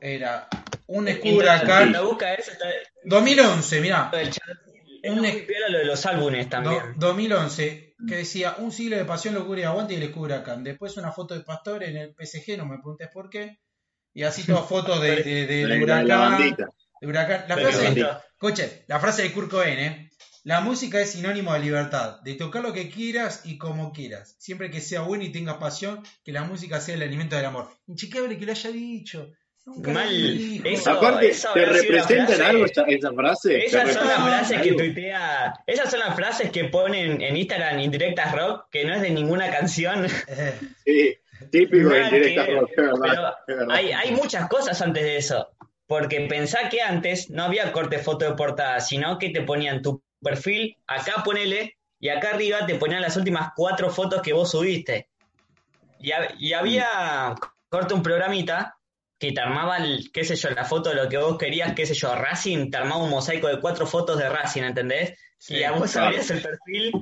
[0.00, 0.48] Era
[0.86, 1.40] un escudo
[2.52, 2.66] está
[3.04, 4.10] 2011, mirá.
[5.04, 5.22] Un
[5.68, 6.94] lo de los álbumes también.
[6.96, 10.62] Do- 2011, que decía un siglo de pasión, locura y aguante y el escudo huracán.
[10.62, 13.58] Después una foto de Pastor en el PSG, no me preguntes por qué.
[14.12, 16.30] Y así todas fotos de, de, de- de La- la huracán.
[16.32, 16.68] bandita.
[17.00, 17.44] de huracán.
[17.48, 20.10] La frase, escuchen, la frase de Kurt Cobain, ¿eh?
[20.44, 24.70] La música es sinónimo de libertad, de tocar lo que quieras y como quieras, siempre
[24.70, 27.68] que sea bueno y tengas pasión, que la música sea el alimento del amor.
[27.86, 29.30] Inchequeable que lo haya dicho.
[29.66, 30.62] Nunca Mal.
[30.64, 33.64] Eso- Aparte, esa ¿te representan algo esa, esa frase?
[33.66, 35.54] Esas ¿Te son las frases que tuitea.
[35.66, 39.50] Esas son las frases que ponen en Instagram indirectas rock, que no es de ninguna
[39.50, 40.06] canción.
[40.86, 41.14] Sí,
[41.50, 43.34] Típico de Nada que indirecta ver, rock, es verdad.
[43.46, 43.76] pero es verdad.
[43.76, 45.48] hay, hay muchas cosas antes de eso.
[45.86, 50.02] Porque pensá que antes no había corte foto de portada, sino que te ponían tu
[50.22, 55.08] perfil, acá ponele, y acá arriba te ponían las últimas cuatro fotos que vos subiste.
[55.98, 57.34] Y, y había
[57.68, 58.76] corte un programita
[59.18, 61.84] que te armaba, el, qué sé yo, la foto de lo que vos querías, qué
[61.84, 65.18] sé yo, Racing, te armaba un mosaico de cuatro fotos de Racing, ¿entendés?
[65.36, 66.06] Sí, y a vos claro.
[66.08, 66.92] abrías el perfil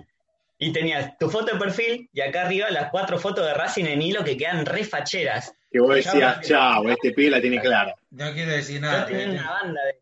[0.58, 4.02] y tenías tu foto de perfil y acá arriba las cuatro fotos de Racing en
[4.02, 5.52] hilo que quedan re facheras.
[5.70, 7.94] Que vos decías, chao, este pibe la tiene clara.
[8.10, 9.06] No quiero decir Yo nada.
[9.06, 10.00] tenía pero- una banda de...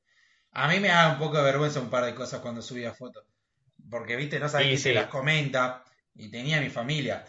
[0.59, 3.25] A mí me da un poco de vergüenza un par de cosas cuando subía fotos.
[3.91, 4.89] Porque, viste, no sabes Sí, quién sí.
[4.91, 5.85] te las comenta.
[6.15, 7.25] Y tenía mi familia.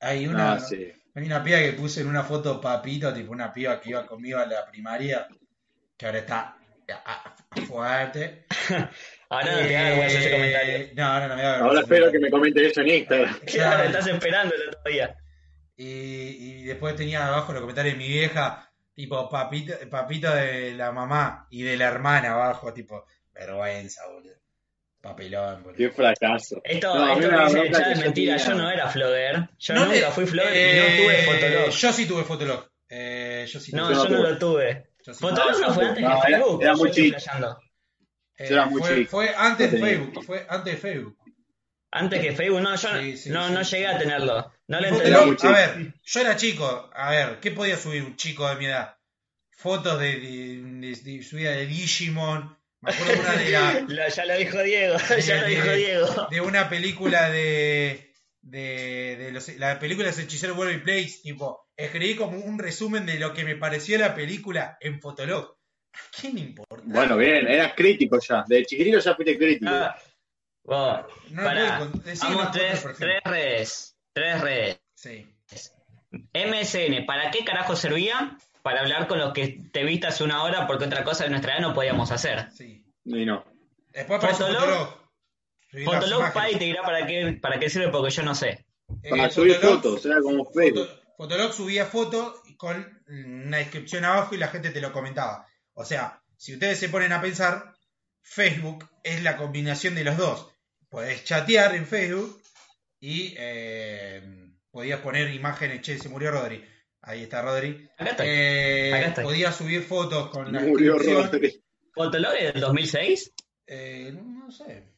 [0.00, 0.90] Hay una, Ah, sí.
[1.14, 4.38] hay una piba que puse en una foto papito, tipo una piba que iba conmigo
[4.38, 5.28] a la primaria,
[5.96, 6.56] que ahora está
[7.04, 8.46] ah, fuerte.
[9.28, 10.88] Ahora no te da vergüenza ese Eh, comentario.
[10.96, 11.94] No, ahora no me da Ahora vergüenza.
[11.94, 13.34] espero que me comenten eso en Instagram.
[13.40, 13.82] Claro, Claro.
[13.84, 15.16] estás esperándolo todavía.
[15.76, 20.92] Y, y después tenía abajo los comentarios de mi vieja, tipo papito, papito de la
[20.92, 24.34] mamá y de la hermana abajo, tipo, vergüenza, boludo.
[25.00, 25.78] Papelón, boludo.
[25.78, 26.60] Qué fracaso.
[26.62, 28.36] Esto, No, esto que dice el bronca chat que es mentira.
[28.36, 29.48] Yo no era flogger.
[29.58, 31.70] Yo No nunca te- fui flogger y eh, no tuve Fotolog.
[31.70, 32.70] Yo sí tuve Fotolog.
[32.90, 34.90] Eh, yo sí No, tuve yo no lo tuve.
[35.02, 36.62] Sí Fotolog no fue antes No, de Facebook.
[36.62, 37.60] era yo muy estoy chico.
[38.36, 39.10] Eh, era muy fue, chico.
[39.10, 39.86] fue antes de No.
[39.86, 40.24] Facebook.
[40.24, 41.16] Fue antes de Facebook.
[41.92, 43.76] Antes que Facebook, no, yo Sí, sí, no, sí, no sí.
[43.76, 44.52] llegué a tenerlo.
[44.78, 45.46] No Fotolog, entendí.
[45.46, 46.90] A ver, yo era chico.
[46.94, 48.96] A ver, ¿qué podía subir un chico de mi edad?
[49.50, 52.56] Fotos de, de, de- de subida de Digimon.
[52.80, 54.96] Me acuerdo de una de la, ya lo dijo Diego.
[55.26, 56.28] ya lo de- dijo Diego.
[56.30, 61.18] de una película de, de, de los, la película de los hechiceros World y Place,
[61.22, 65.56] tipo, escribí como un resumen de lo que me pareció la película en Fotolog.
[65.92, 66.84] ¿A quién le importa?
[66.86, 68.44] Bueno, bien, eras crítico ya.
[68.46, 69.70] De chiquitito ya fuiste crítico.
[69.70, 69.96] Ah,
[70.64, 71.78] No pará.
[71.78, 73.96] puedo decir Vamos tres, tres redes.
[74.12, 74.80] Tres redes.
[74.94, 75.26] Sí,
[76.34, 78.36] MSN, ¿para qué carajo servía?
[78.62, 81.52] Para hablar con los que te viste hace una hora porque otra cosa de nuestra
[81.54, 82.50] edad no podíamos hacer.
[82.52, 82.84] sí.
[83.04, 83.44] Y no.
[83.92, 84.94] Después Fotolog.
[85.84, 86.20] Fotolog.
[86.20, 86.32] Subir.
[86.34, 88.66] Pai te dirá para qué, para qué sirve porque yo no sé.
[89.02, 90.86] Eh, Para subir Fotolog- fotos, era como Facebook.
[90.86, 95.46] Foto- Fotolog subía fotos con una descripción abajo y la gente te lo comentaba.
[95.72, 97.72] O sea, si ustedes se ponen a pensar,
[98.22, 100.48] Facebook es la combinación de los dos.
[100.90, 102.39] Podés chatear en Facebook
[103.00, 104.22] y eh,
[104.70, 105.80] podías poner imágenes.
[105.82, 106.64] Che, se murió Rodri.
[107.02, 107.88] Ahí está Rodri.
[107.98, 108.26] Acá estoy.
[108.28, 109.24] Eh, Acá estoy.
[109.24, 110.98] podías subir fotos con la Murió.
[110.98, 111.62] Rodri.
[111.94, 113.32] ¿Fotolog es del 2006?
[113.66, 114.92] Eh, no, no sé.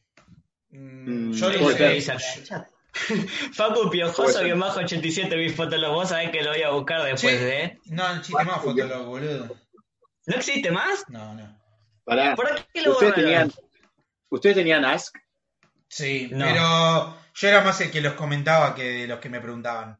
[0.69, 1.77] Mm, Mm, yo puede lo ser.
[1.77, 1.93] ¿Qué usé.
[1.93, 2.67] dice acá en el chat?
[3.53, 5.93] Facu Piojoso, que bajo 87 mi Fotolog.
[5.93, 7.79] Vos sabés que lo voy a buscar después, Che, ¿eh?
[7.85, 9.55] No, el chiste más Fotolog, boludo.
[10.27, 11.03] ¿No existe más?
[11.09, 11.59] No, no.
[12.03, 12.35] Pará.
[12.35, 13.15] ¿Por qué lo ¿Ustedes borraron?
[13.49, 13.51] tenían,
[14.29, 15.15] ¿Ustedes tenían Ask?
[15.87, 16.45] Sí, No.
[16.45, 19.97] pero yo era más el que los comentaba que de los que me preguntaban.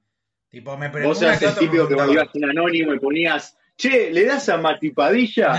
[0.49, 1.37] Tipo, me Vos preguntaban.
[1.37, 5.49] eras el típico que ibas en anónimo y ponías, che, ¿le das a Mati Padilla?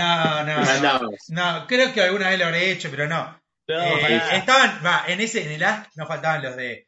[0.45, 1.09] No, Y no, no.
[1.29, 3.39] No, creo que alguna vez lo habré hecho, pero no.
[3.67, 3.75] No,
[4.07, 6.87] Eh, estaban, va, en ese, en el Ask nos faltaban los de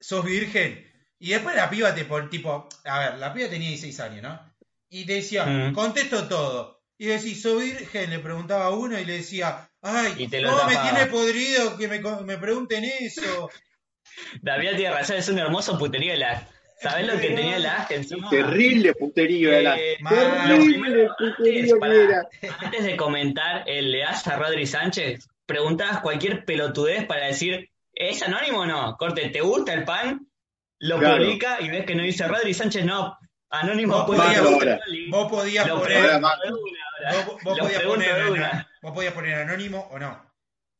[0.00, 0.84] sos virgen.
[1.18, 4.54] Y después la piba te pon, tipo, a ver, la piba tenía 16 años, ¿no?
[4.90, 5.72] Y te decía, Mm.
[5.74, 6.82] contesto todo.
[6.98, 8.10] Y decís, ¿sos virgen?
[8.10, 12.38] Le preguntaba a uno y le decía, ay, ¿cómo me tiene podrido que me, me
[12.38, 13.50] pregunten eso?
[14.42, 16.46] David tiene razón, es un hermoso puterío el Ask.
[16.78, 18.28] ¿Sabés lo que tenía el Ask encima?
[18.28, 19.76] Terrible puterío era.
[19.78, 20.14] Eh, mal.
[20.46, 22.56] Terrible puterío Antes, que era.
[22.60, 28.60] antes de comentar el das a Rodri Sánchez, preguntabas cualquier pelotudez para decir, ¿es anónimo
[28.60, 28.96] o no?
[28.98, 30.28] Corte, ¿te gusta el pan?
[30.78, 31.16] Lo Claro.
[31.24, 33.16] publica y ves que no dice Rodri Sánchez, no.
[33.48, 34.42] Anónimo Vos puede podías-.
[34.42, 34.78] Vos poner.
[34.86, 35.06] de.
[35.08, 36.02] Vos, podías poner,
[38.14, 40.20] de vos podías poner anónimo o no.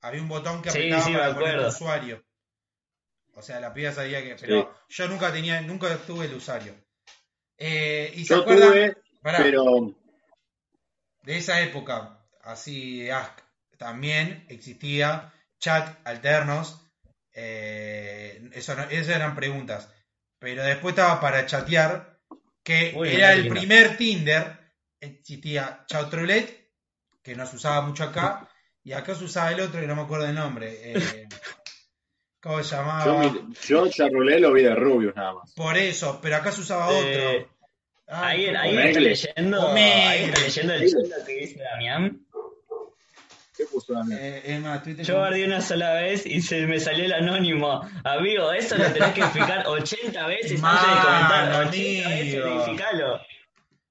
[0.03, 1.69] Había un botón que Sí, apretaba sí, me para poner acuerdo.
[1.69, 2.23] usuario.
[3.37, 4.35] O sea, la piba sabía que.
[4.37, 6.75] Pero yo nunca tenía, nunca tuve el usuario.
[7.59, 8.71] Eh, ¿Y se Yo acuerdan?
[8.71, 9.65] tuve, Pará, pero
[11.23, 13.41] de esa época, así de Ask,
[13.79, 16.83] también existía chat alternos.
[17.39, 19.91] eh, eso no- esas eran preguntas.
[20.39, 22.19] Pero después estaba para chatear,
[22.65, 24.59] que Uy, era el primer Tinder.
[24.99, 26.71] Existía Chautrolet,
[27.23, 28.49] que no se usaba mucho acá,
[28.83, 30.69] y acá se usaba el otro, que no me acuerdo el nombre.
[30.81, 31.29] eh,
[32.47, 33.05] ¿Cómo se llamaba?
[33.05, 35.53] yo, mi- yo Charrulé lo vi de Rubius nada más.
[35.55, 37.57] Por eso, pero acá se usaba Eh, otro.
[38.09, 42.21] Ay, Ahí, ¿cómo ahí está leyendo, ahí está leyendo el chat que dice Damián.
[43.57, 44.21] ¿Qué puso también?
[44.23, 47.81] Eh, Twitter Yo guardé una sola vez y se me salió el anónimo.
[48.05, 51.49] Amigo, eso lo tenés que explicar 80 veces antes de comentar.
[51.51, 53.07] Mano, 80 veces, verificalo.
[53.19, 53.27] ¿Cómo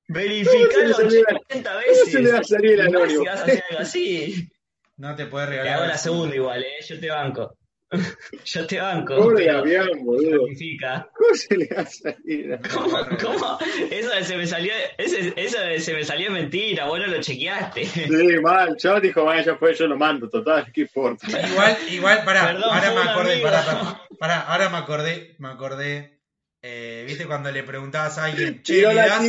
[0.08, 2.12] Verificalo se le va- 80 ¿Cómo veces.
[2.12, 3.22] se le va a salir el anónimo?
[3.22, 4.50] Si vas a hacer algo así.
[4.98, 5.74] No te puedes Te regalar.
[5.80, 6.76] hago la segunda igual, eh.
[6.88, 7.58] Yo te banco.
[8.46, 9.16] Yo te banco.
[9.16, 10.40] Pobre Damián, boludo.
[10.48, 11.10] significa.
[11.14, 12.60] ¿Cómo se le va a salir?
[12.74, 12.98] ¿Cómo?
[13.22, 13.58] ¿Cómo?
[13.92, 17.86] Eso se me salió, eso de se me salió mentira, vos no lo chequeaste.
[17.86, 18.76] Sí, mal.
[18.78, 21.28] Chavo dijo, vaya, ya fue, yo lo mando, total, ¿qué importa?
[21.28, 26.20] Igual, igual, pará, Perdón, ahora me acordé, pará, pará, pará, ahora me acordé, me acordé,
[26.62, 29.24] eh, viste cuando le preguntabas a alguien, che, le la das,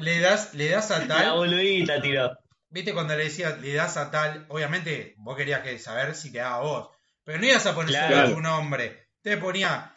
[0.00, 2.30] le das, le das a La tal, boludita tiró.
[2.70, 6.38] viste cuando le decías, le das a tal, obviamente vos querías que saber si te
[6.38, 6.88] daba a vos,
[7.24, 8.34] pero no ibas a poner solo Claro.
[8.34, 9.92] tu nombre, te ponía,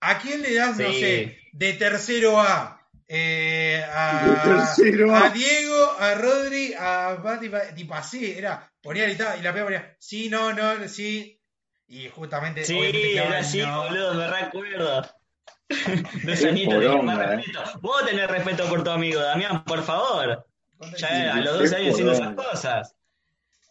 [0.00, 2.76] ¿a quién le das, no sé, de tercero A?
[3.12, 5.26] Eh, a, De tercero A.
[5.26, 9.52] a Diego, a Rodri, a Pati, Pa- tipo así, era, ponía y, tal, y la
[9.52, 11.40] piba ponía, sí, no, no, sí,
[11.88, 12.78] y justamente, Sí,
[13.16, 13.82] era así, no.
[13.84, 15.06] boludo, me recuerdo.
[16.24, 17.26] Dos añitos más eh.
[17.36, 17.62] respeto.
[17.80, 20.46] Vos tenés respeto por tu amigo, Damián, por favor.
[20.76, 22.96] ¿Cuánto Ya a los qué 12 años haciendo esas cosas.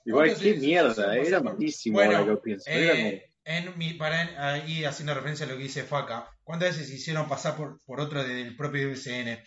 [0.05, 2.65] Igual, ¿Cuántos qué mierda, eh, era malísimo Bueno, que pienso.
[2.69, 6.95] Eh, en mi, para ahí haciendo referencia a lo que dice Faca, ¿cuántas veces se
[6.95, 9.39] hicieron pasar por, por otro del propio MCN?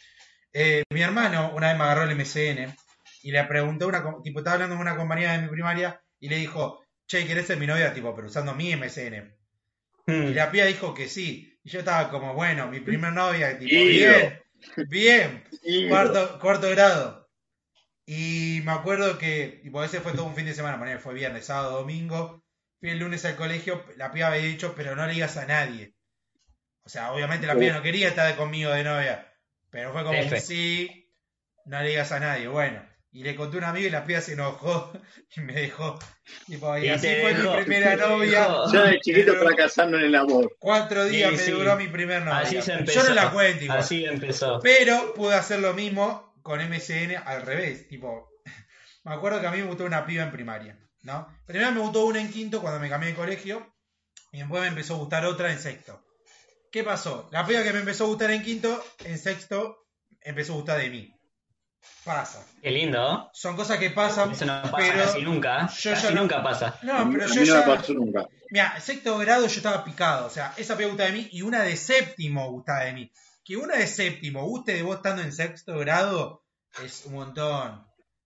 [0.53, 2.75] Eh, mi hermano una vez me agarró el MCN
[3.23, 6.37] y le preguntó una, tipo, estaba hablando con una compañera de mi primaria y le
[6.37, 7.95] dijo, che, ¿querés ser mi novia?
[7.95, 9.35] Tipo, pero usando mi MCN.
[10.07, 10.35] Y Hmm.
[10.35, 11.57] la piba dijo que sí.
[11.63, 14.13] Y yo estaba como, bueno, mi primer novia, tipo, Ido.
[14.13, 14.43] bien,
[14.89, 15.89] bien, Ido.
[15.91, 17.22] cuarto, cuarto grado.
[18.07, 21.79] Y me acuerdo que, tipo, ese fue todo un fin de semana, fue viernes, sábado,
[21.79, 22.43] domingo.
[22.81, 25.95] Fui el lunes al colegio, la piba había dicho, pero no le digas a nadie.
[26.85, 29.33] O sea, obviamente la piba no quería estar conmigo de novia,
[29.71, 30.41] pero fue como F.
[30.41, 31.09] sí,
[31.65, 32.49] no le digas a nadie.
[32.49, 34.91] Bueno, y le conté a un amigo y la piba se enojó
[35.37, 35.97] y me dejó.
[36.47, 38.49] Tipo, y, Y así fue dejó, mi primera novia.
[38.73, 40.57] Ya de chiquito fracasando en el amor.
[40.59, 41.51] Cuatro días Sí, me sí.
[41.53, 42.39] duró mi primer novia.
[42.41, 43.09] Así se Yo empezó.
[43.09, 43.79] no la cuento igual.
[43.79, 44.59] Así empezó.
[44.61, 47.89] Pero pude hacer lo mismo con MCN al revés.
[47.89, 48.31] Tipo,
[49.05, 51.27] me acuerdo que a mí me gustó una piba en primaria, ¿no?
[51.47, 53.75] Primero me gustó una en quinto cuando me cambié de colegio.
[54.33, 56.03] Y después me empezó a gustar otra en sexto.
[56.71, 57.29] ¿Qué pasó?
[57.33, 59.87] La piba que me empezó a gustar en quinto, en sexto,
[60.23, 61.15] empezó a gustar de mí.
[62.05, 62.45] Pasa.
[62.63, 63.31] Qué lindo, ¿no?
[63.35, 65.05] Son cosas que pasan, Eso no pasa pero...
[65.05, 65.69] casi nunca.
[65.69, 66.79] yo casi ya no- nunca pasa.
[66.83, 67.55] No, pero yo no ya...
[67.67, 68.27] me pasó nunca.
[68.51, 70.27] Mira, sexto grado yo estaba picado.
[70.27, 73.13] O sea, esa piba gustaba de mí y una de séptimo gustaba de mí.
[73.45, 76.45] Que una de séptimo guste de vos estando en sexto grado
[76.83, 77.85] es un montón.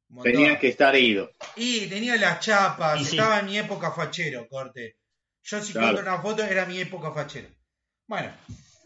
[0.08, 0.32] un montón.
[0.32, 1.30] Tenías que estar ido.
[1.56, 3.16] Y tenía las chapas, Y sí.
[3.16, 4.96] estaba en mi época fachero, corte.
[5.42, 6.00] Yo si Claro.
[6.00, 7.48] una foto era mi época fachero.
[8.06, 8.32] Bueno,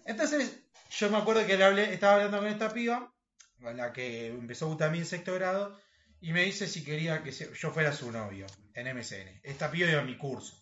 [0.07, 3.13] entonces yo me acuerdo que le hablé, estaba hablando con esta piba,
[3.61, 5.79] con la que empezó a gustar a mí en sexto grado,
[6.21, 9.41] y me dice si quería que yo fuera su novio en MCN.
[9.43, 10.55] Esta piba iba a mi curso.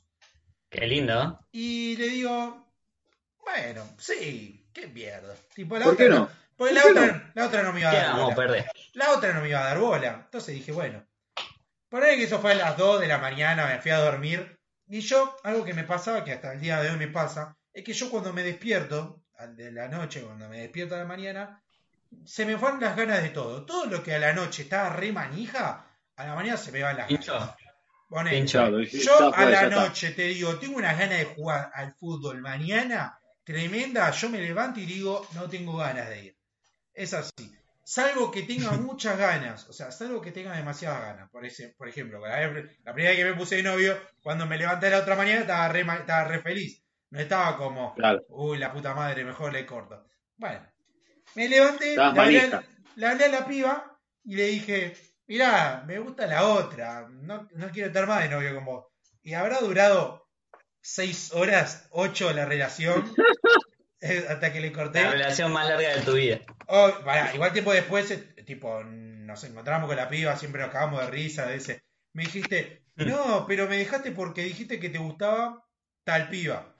[0.70, 1.46] Qué lindo, ¿no?
[1.52, 2.66] Y le digo,
[3.44, 5.34] bueno, sí, qué mierda.
[5.54, 6.28] Tipo, la ¿Por otra qué no?
[6.56, 8.34] Porque ¿Por la qué otra, la otra no me iba a ¿Qué dar bola.
[8.34, 8.70] perder?
[8.94, 10.22] La otra no me iba a dar bola.
[10.24, 11.04] Entonces dije, bueno.
[11.88, 14.58] Por ahí que eso fue a las 2 de la mañana, me fui a dormir.
[14.88, 17.84] Y yo, algo que me pasaba, que hasta el día de hoy me pasa, es
[17.84, 21.62] que yo cuando me despierto, al de la noche, cuando me despierto a la mañana,
[22.24, 23.64] se me van las ganas de todo.
[23.64, 25.86] Todo lo que a la noche estaba re manija,
[26.16, 27.32] a la mañana se me van las Pincho.
[27.34, 27.56] ganas.
[28.08, 28.38] Ponele.
[28.38, 28.80] Pincho.
[28.80, 33.18] Yo a ya la noche te digo, tengo unas ganas de jugar al fútbol mañana,
[33.52, 36.36] tremenda, yo me levanto y digo, no tengo ganas de ir.
[36.92, 37.54] Es así.
[37.82, 41.30] Salvo que tenga muchas ganas, o sea, salvo que tenga demasiadas ganas.
[41.30, 44.44] Por, ese, por ejemplo, la, vez- la primera vez que me puse de novio, cuando
[44.46, 46.82] me levanté la otra mañana estaba re, estaba re feliz.
[47.10, 48.22] No estaba como, Claro.
[48.28, 50.06] uy, la puta madre, mejor le corto.
[50.36, 50.60] Bueno,
[51.34, 52.50] me levanté, hablé,
[52.96, 54.94] le hablé a la piba y le dije,
[55.26, 58.84] mirá, me gusta la otra, no, no quiero estar más de novio con vos.
[59.22, 60.27] Y habrá durado
[60.80, 63.12] seis horas, ocho la relación,
[64.00, 65.02] eh, hasta que le corté.
[65.02, 66.40] La relación más larga de tu vida.
[66.66, 66.90] Oh,
[67.34, 71.46] igual tiempo después, eh, tipo, nos encontramos con la piba, siempre nos cagamos de risa,
[71.46, 71.82] de ese.
[72.12, 75.64] Me dijiste, no, pero me dejaste porque dijiste que te gustaba
[76.04, 76.74] tal piba.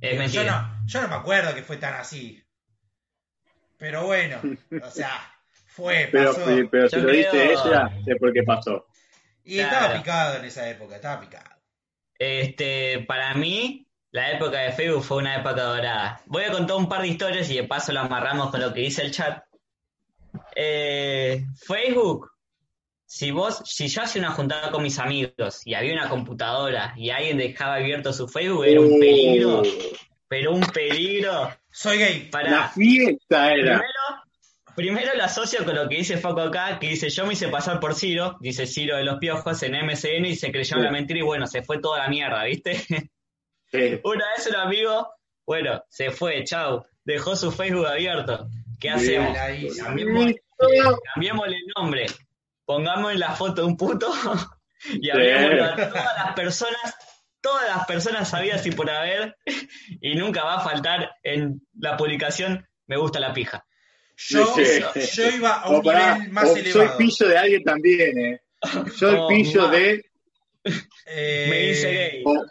[0.00, 2.44] Es yo no, yo no me acuerdo que fue tan así.
[3.78, 4.40] Pero bueno,
[4.82, 5.32] o sea,
[5.66, 6.44] fue, Pero, pasó.
[6.70, 8.86] pero si Yo lo diste ella, es porque pasó.
[9.44, 11.51] y estaba picado en esa época, estaba picado.
[12.24, 16.20] Este, para mí, la época de Facebook fue una época dorada.
[16.26, 18.82] Voy a contar un par de historias y de paso lo amarramos con lo que
[18.82, 19.42] dice el chat.
[20.54, 22.30] Eh, Facebook,
[23.04, 27.10] si vos, si yo hacía una juntada con mis amigos y había una computadora y
[27.10, 29.66] alguien dejaba abierto su Facebook, era un peligro, Uh,
[30.28, 32.24] pero un peligro Soy gay.
[32.24, 33.78] La para fiesta era.
[33.78, 34.11] Primero,
[34.74, 37.80] primero lo asocio con lo que dice Foco acá, que dice yo me hice pasar
[37.80, 40.82] por Ciro, dice Ciro de los Piojos en MSN y se creyó Sí.
[40.82, 42.74] la mentira y bueno, se fue toda la mierda, ¿viste?
[42.76, 44.00] Sí.
[44.04, 45.08] Una vez un amigo,
[45.46, 48.48] bueno, se fue, chau, dejó su Facebook abierto.
[48.80, 49.22] ¿Qué Bien.
[49.26, 50.36] hacemos?
[51.14, 52.06] Cambiémosle, el nombre,
[52.64, 54.12] pongamos en la foto un puto
[55.00, 56.94] y hablemoslo a todas las personas
[57.40, 59.36] todas las personas sabidas y por haber,
[60.00, 63.64] y nunca va a faltar en la publicación me gusta la pija.
[64.16, 64.80] Yo, Sí.
[65.14, 66.98] yo iba a O un pará, nivel más o soy elevado.
[66.98, 68.40] pillo de alguien también, ¿eh?
[68.96, 70.04] Soy Oh, pillo de.
[71.06, 72.22] Eh, Me dice gay.
[72.24, 72.46] o-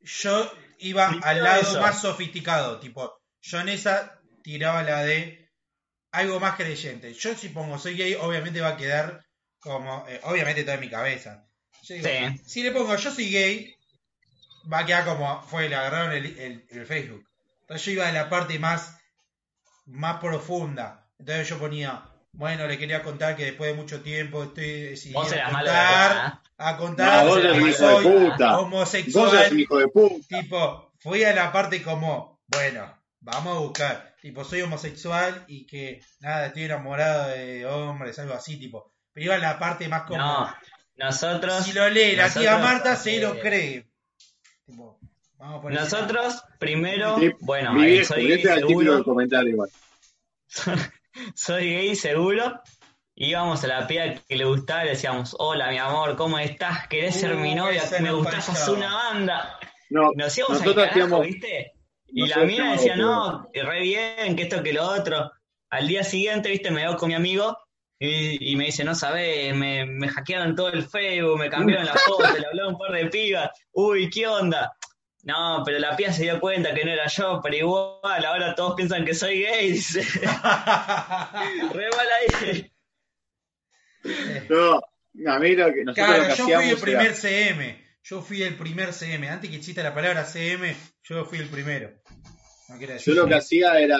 [0.00, 1.80] Yo iba al lado eso.
[1.80, 5.48] más sofisticado, tipo, yo en esa tiraba la de
[6.12, 7.12] algo más creyente.
[7.14, 9.24] Yo si pongo soy gay, obviamente va a quedar
[9.58, 11.46] como, eh, obviamente todo en mi cabeza.
[11.82, 12.40] Yo digo, Sí.
[12.46, 13.74] Si le pongo yo soy gay,
[14.72, 17.26] va a quedar como, fue, le agarraron el, el- el Facebook.
[17.62, 18.97] Entonces yo iba a la parte más,
[19.88, 21.06] más profunda.
[21.18, 25.32] Entonces yo ponía, bueno, le quería contar que después de mucho tiempo estoy decidido Vos
[25.32, 26.40] a eras malo de contar, verdad.
[26.58, 28.58] a contar No, vos eras que de soy puta.
[28.58, 29.30] Homosexual.
[29.30, 30.40] sos un hijo de puta.
[30.40, 34.16] Tipo, fui a la parte como, bueno, vamos a buscar.
[34.20, 38.92] Tipo, soy homosexual y que nada, estoy enamorado de hombres, algo así, tipo.
[39.12, 40.18] Pero iba a la parte más como.
[40.18, 40.54] No,
[40.96, 43.88] nosotros, si lo lee la tía Marta, se lo eh, cree.
[44.66, 44.97] Tipo,
[45.38, 49.04] vamos por ese nosotros primero, Sí, bueno, Mi ahí viejo, soy gay típico seguro,
[51.34, 52.60] soy gay seguro.
[53.20, 56.86] Íbamos a la piba que le gustaba y le decíamos, hola mi amor, ¿cómo estás?
[56.86, 57.82] ¿Querés ser mi Uh, novia?
[57.82, 58.76] esa Me gustás, sos fallaba.
[58.76, 59.58] una banda.
[59.90, 61.26] No, Nos íbamos al nosotros carajo, hacíamos.
[61.26, 61.72] ¿viste?
[62.06, 65.32] Y la mina decía, no, re bien, que esto, que lo otro.
[65.70, 66.70] Al día siguiente, ¿viste?
[66.70, 67.58] Me veo con mi amigo
[67.98, 71.94] y, y me dice, no sabés, me, me hackearon todo el Facebook, me cambiaron la
[72.06, 73.50] foto, le hablaron un par de pibas.
[73.72, 74.72] Uy, ¿qué onda?
[75.24, 78.74] No, pero la piba se dio cuenta que no era yo, pero igual, ahora todos
[78.76, 80.00] piensan que soy gay, dice.
[80.22, 82.72] Re mal ahí.
[84.48, 84.80] No,
[85.26, 87.14] a mí lo que nosotros lo que yo fui el primer era.
[87.14, 87.88] CM.
[88.02, 89.28] Yo fui el primer CM.
[89.28, 91.90] Antes que exista la palabra CM, yo fui el primero.
[92.68, 93.98] No Yo lo que hacía era.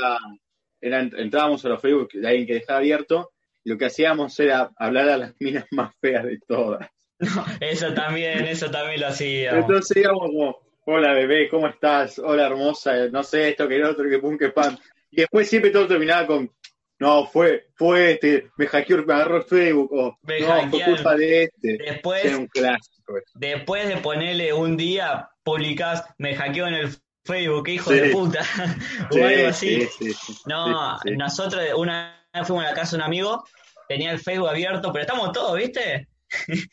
[0.81, 3.33] era entrábamos a los Facebook de alguien que dejaba abierto.
[3.65, 6.89] Y lo que hacíamos era hablar a las minas más feas de todas.
[7.61, 9.59] Eso también, eso también lo hacía.
[9.59, 12.19] Entonces íbamos como, hola bebé, ¿cómo estás?
[12.19, 14.79] Hola hermosa, no sé esto, que el otro, que pum, que pan.
[15.11, 16.51] Y después siempre todo terminaba con,
[16.99, 20.95] no, fue, fue este, me hackeó, me agarró el Facebook, o Me no, fue hackearon.
[20.95, 21.77] culpa de este.
[21.79, 23.15] Después, Era un clásico.
[23.35, 26.89] después de ponerle un día, publicás, me hackeó en el
[27.25, 28.01] Facebook, qué hijo Sí.
[28.01, 28.41] de puta.
[29.13, 29.83] o algo así.
[29.83, 33.45] sí, sí, sí, No, nosotros una vez fuimos a la casa de un amigo,
[33.89, 36.09] tenía el Facebook abierto, pero estamos todos, ¿viste?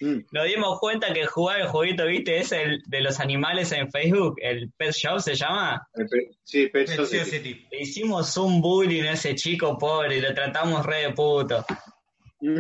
[0.02, 0.20] Mm.
[0.32, 2.38] Nos dimos cuenta que jugar el jueguito, ¿viste?
[2.40, 5.88] Ese el de los animales en Facebook, el Pet Shop se llama.
[5.94, 6.88] Pe- Sí, Pet.
[6.90, 7.66] Society.
[7.72, 11.66] Le hicimos un bullying a ese chico pobre y lo tratamos re de puto.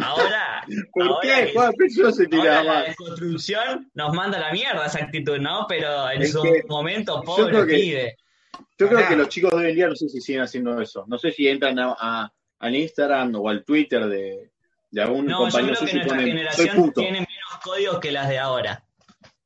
[0.01, 1.45] Ahora, ¿Por ahora
[1.77, 1.89] qué?
[1.89, 5.65] Society ahora la desconstrucción nos manda la mierda esa actitud, ¿no?
[5.67, 8.17] Pero en Es su que momento, yo pobre creo que- pibe.
[8.77, 11.05] Yo creo que los chicos de hoy en día no sé si siguen haciendo eso.
[11.07, 14.51] No sé si entran a, a- al Instagram o al Twitter de,
[14.91, 18.39] de algún No, yo compañero creo que nuestra generación tiene menos códigos que las de
[18.39, 18.81] ahora.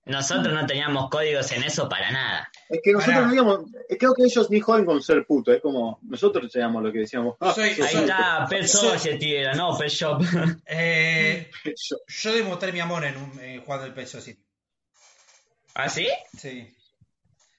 [0.05, 2.49] Nosotros no teníamos códigos en eso para nada.
[2.67, 5.61] Es que nosotros no digamos, eh, creo que ellos ni joden con ser puto, es
[5.61, 7.35] como nosotros enseñamos lo que decíamos.
[7.39, 10.19] Ah, Soy- Ahí un- está, Pet Society era, no, Pet Shop.
[10.65, 14.43] Eh, yo- yo demostré mi amor en un, eh, jugando el Pet Society.
[15.75, 16.07] ¿Ah, sí?
[16.35, 16.75] Sí.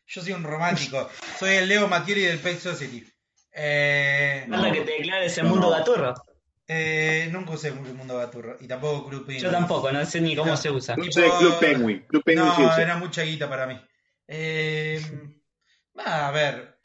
[0.08, 1.08] Yo soy un romántico.
[1.38, 3.06] soy el Leo Mattioli del Pet Society.
[3.52, 4.56] Eh, No.
[4.56, 5.76] Anda que te declares el No, mundo no.
[5.76, 6.14] gaturro.
[6.72, 8.56] Eh, nunca usé el mundo gaturro.
[8.60, 9.42] Y tampoco Club Penguin.
[9.44, 10.56] Yo tampoco, no sé ni cómo No.
[10.56, 10.94] se usa.
[10.94, 12.06] Tipo- soy Club Penguin.
[12.06, 13.80] Club Penguin sí No, era mucha guita para mí.
[14.28, 15.00] Eh,
[15.98, 16.78] va, a ver,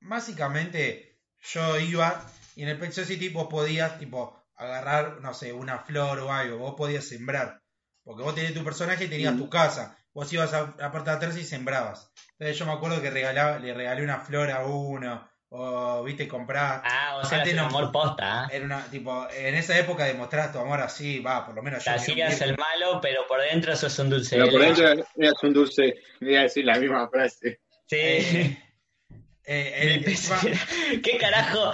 [0.00, 1.20] básicamente
[1.52, 2.24] yo iba
[2.56, 6.58] y en el Pet Society vos podías, tipo, agarrar, no sé, una flor o algo,
[6.58, 7.62] vos podías sembrar.
[8.02, 9.38] Porque vos tenías tu personaje y tenías Mm.
[9.38, 9.96] tu casa.
[10.14, 12.10] Vos ibas a la parte de atrás y sembrabas.
[12.32, 16.82] Entonces yo me acuerdo que regalaba, le regalé una flor a uno, o viste, comprabas.
[16.84, 18.56] Ah, o sea, no- amor posta, ¿eh?
[18.56, 21.90] Era una, tipo, en esa época demostrabas tu amor así, va, por lo menos Te
[21.90, 21.96] yo.
[21.96, 24.36] hacías el malo, pero por dentro sos un dulce.
[24.36, 27.60] Pero por dentro eras un dulce, voy a decir la misma frase.
[27.86, 27.96] Sí.
[27.96, 28.62] Eh,
[29.50, 30.58] eh, Mi el- pecera.
[31.02, 31.72] ¿Qué carajo?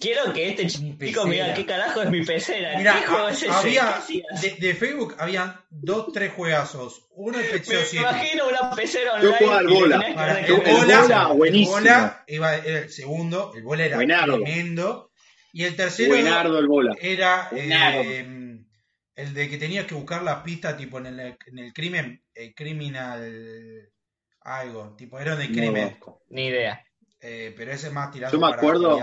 [0.00, 2.76] Quiero que este chico me diga qué carajo es mi pecera.
[2.76, 3.50] Mira, ¿Qué juego es ese?
[3.50, 4.02] había
[4.42, 7.06] de, de Facebook habían dos, tres juegazos.
[7.14, 7.98] Uno el Me Society.
[7.98, 9.36] imagino una pecera Yo online.
[9.38, 10.14] jugaba al y le bola.
[10.14, 11.70] Para- Yo- el el bola, bola, el buenísimo.
[11.76, 14.34] bola iba, era el segundo, el bola era Buenardo.
[14.40, 15.10] tremendo.
[15.52, 16.96] Y el tercero Buenardo el bola.
[17.00, 18.58] era eh,
[19.14, 22.54] el de que tenías que buscar las pistas tipo en el, en el crimen, el
[22.54, 23.88] criminal
[24.42, 26.22] algo, tipo era de No crimen, conozco.
[26.28, 26.84] Ni idea.
[27.28, 29.00] Eh, pero ese es más tirado Yo me acuerdo-.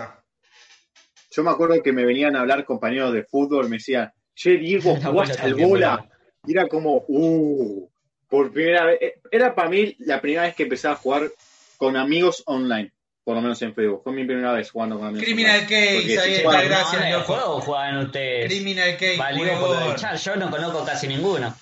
[1.36, 4.96] Yo me acuerdo que me venían a hablar compañeros de fútbol, me decían, che, Diego,
[5.04, 6.10] ¿jugaste bola al bola?
[6.46, 7.90] Y era como, uh,
[8.30, 8.98] por primera vez.
[9.02, 11.32] eh, Era para mí la primera vez que empezaba a jugar
[11.78, 12.92] con amigos online,
[13.24, 14.02] por lo menos en Facebook.
[14.04, 15.70] Fue mi primera vez jugando con amigos Criminal online.
[15.70, 17.26] Case, ahí está, gracias, no, ¿de loco.
[17.34, 18.46] juego jugaban ustedes?
[18.46, 20.18] Criminal Case, chat.
[20.18, 21.56] Yo no conozco casi ninguno.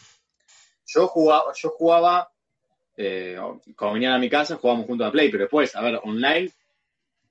[0.87, 2.30] Yo jugaba, yo jugaba
[3.01, 3.37] eh,
[3.75, 6.49] cuando venían a mi casa jugábamos juntos a Play, pero después, a ver, online,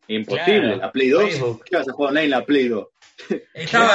[0.09, 0.61] imposible.
[0.61, 1.65] Claro, la Play 2, Facebook.
[1.65, 2.87] ¿qué vas a jugar online la Play 2?
[3.55, 3.95] Estaba,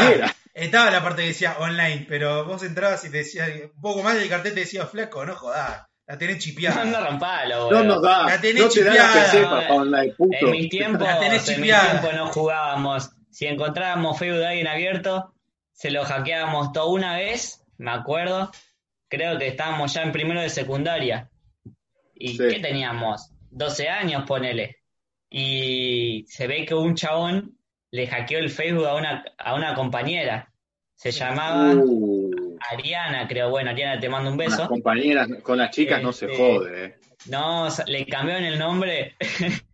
[0.53, 4.15] estaba la parte que decía online, pero vos entrabas y te decía un poco más
[4.15, 6.85] del cartel te decía flaco, no jodás, la tenés No, chipeada.
[6.85, 7.83] no rompalo, No boludo.
[7.83, 9.13] nos da, La tenés no te da la.
[9.13, 10.13] PC para online.
[10.19, 11.89] En La tenés chipeada.
[11.91, 13.09] tiempos no jugábamos.
[13.31, 15.33] Si encontrábamos Facebook de alguien abierto,
[15.73, 18.51] se lo hackeábamos todo una vez, me acuerdo.
[19.09, 21.29] Creo que estábamos ya en primero de secundaria.
[22.25, 22.43] ¿Y Sí.
[22.49, 23.31] qué teníamos?
[23.51, 24.77] 12 años, ponele.
[25.29, 27.57] Y se ve que un chabón
[27.91, 30.51] le hackeó el Facebook a una, a una compañera.
[30.95, 33.49] Se llamaba Uh, Ariana, creo.
[33.49, 34.69] Bueno, Ariana, te mando un con las beso.
[34.69, 36.95] compañeras, con las chicas no se Este, jode, eh.
[37.27, 39.15] No, le cambiaron el nombre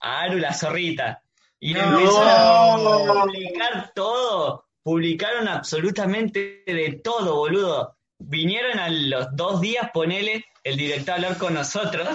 [0.00, 1.22] a Aru la zorrita.
[1.60, 1.98] Y le No.
[2.00, 4.64] empezaron a publicar todo.
[4.82, 7.96] Publicaron absolutamente de todo, boludo.
[8.26, 12.08] Vinieron a los dos días, ponele, el director a hablar con nosotros.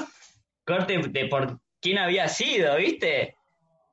[0.66, 3.36] Corte de por quién había sido, ¿viste?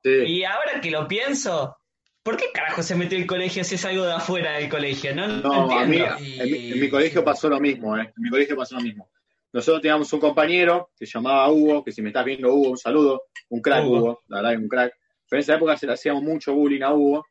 [0.03, 0.09] Sí.
[0.27, 1.75] Y ahora que lo pienso,
[2.23, 5.15] ¿por qué carajo se metió el colegio si es algo de afuera del colegio?
[5.15, 6.19] No, no No, a mí, entiendo.
[6.23, 8.01] Y- en, mi, en mi colegio pasó lo mismo, ¿eh?
[8.15, 9.09] En mi colegio pasó lo mismo.
[9.53, 12.77] Nosotros teníamos un compañero que se llamaba Hugo, que si me estás viendo, Hugo, un
[12.77, 13.23] saludo.
[13.49, 13.97] Un crack, Hugo.
[13.97, 14.93] Hugo, la verdad un crack.
[15.29, 17.25] Pero en esa época se le hacíamos mucho bullying a Hugo.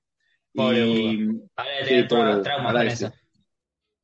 [0.54, 3.12] Pobre y, Ahora Sí, todos los Hugo, traumas ahora con eso.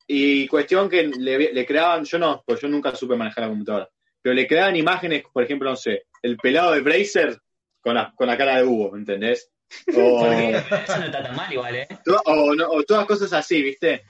[0.07, 3.89] Y cuestión que le, le creaban, yo no, pues yo nunca supe manejar la computadora,
[4.21, 7.37] pero le creaban imágenes, por ejemplo, no sé, el pelado de Bracer
[7.81, 9.49] con la, con la cara de Hugo, ¿entendés?
[9.95, 11.87] O, eso no está tan mal igual, ¿eh?
[12.05, 14.03] To- o, no- o todas cosas así, ¿viste?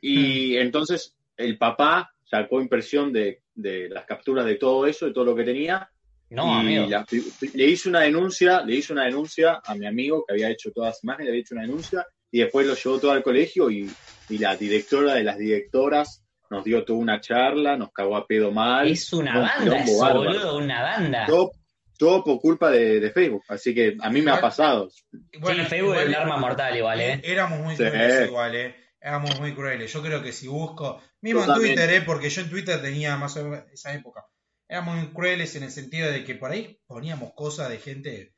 [0.00, 0.62] Y Hmm.
[0.62, 5.34] entonces el papá sacó impresión de, de las capturas de todo eso, de todo lo
[5.36, 5.90] que tenía,
[6.30, 6.86] No, y amigo.
[6.88, 10.70] la- le hizo una denuncia, le hizo una denuncia a mi amigo que había hecho
[10.72, 13.70] todas las imágenes, le había hecho una denuncia, y después lo llevó todo al colegio
[13.70, 13.94] y,
[14.30, 18.50] y la directora de las directoras nos dio toda una charla, nos cagó a pedo
[18.50, 18.88] mal.
[18.88, 21.26] Es una No, banda eso, boludo, una banda.
[21.26, 21.52] Todo,
[21.98, 24.90] todo por culpa de, de Facebook, así que a mí me ha pasado.
[25.38, 27.20] Bueno, sí, Facebook es un arma mortal igual, ¿eh?
[27.24, 27.84] Éramos muy Sí.
[27.84, 28.74] crueles igual, ¿eh?
[29.00, 29.92] Éramos muy crueles.
[29.92, 31.54] Yo creo que si busco, mismo en.
[31.54, 32.00] Twitter, ¿eh?
[32.02, 34.24] Porque yo en Twitter tenía más o menos esa época.
[34.68, 38.34] Éramos muy crueles en el sentido de que por ahí poníamos cosas de gente.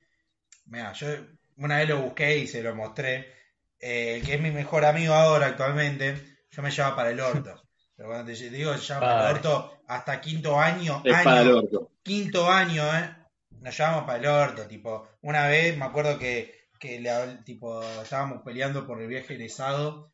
[0.66, 1.08] Mira, yo
[1.56, 3.41] una vez lo busqué y se lo mostré.
[3.84, 7.60] Eh, que es mi mejor amigo ahora actualmente, yo me llevaba para el orto.
[7.96, 11.02] Pero cuando te digo, se llama para el orto hasta quinto año.
[11.04, 11.90] Es año para el orto.
[12.04, 13.16] quinto año, ¿eh?
[13.60, 17.10] Nos llevamos para el orto, tipo, una vez me acuerdo que, que le
[17.44, 20.12] tipo, estábamos peleando por el viaje egresado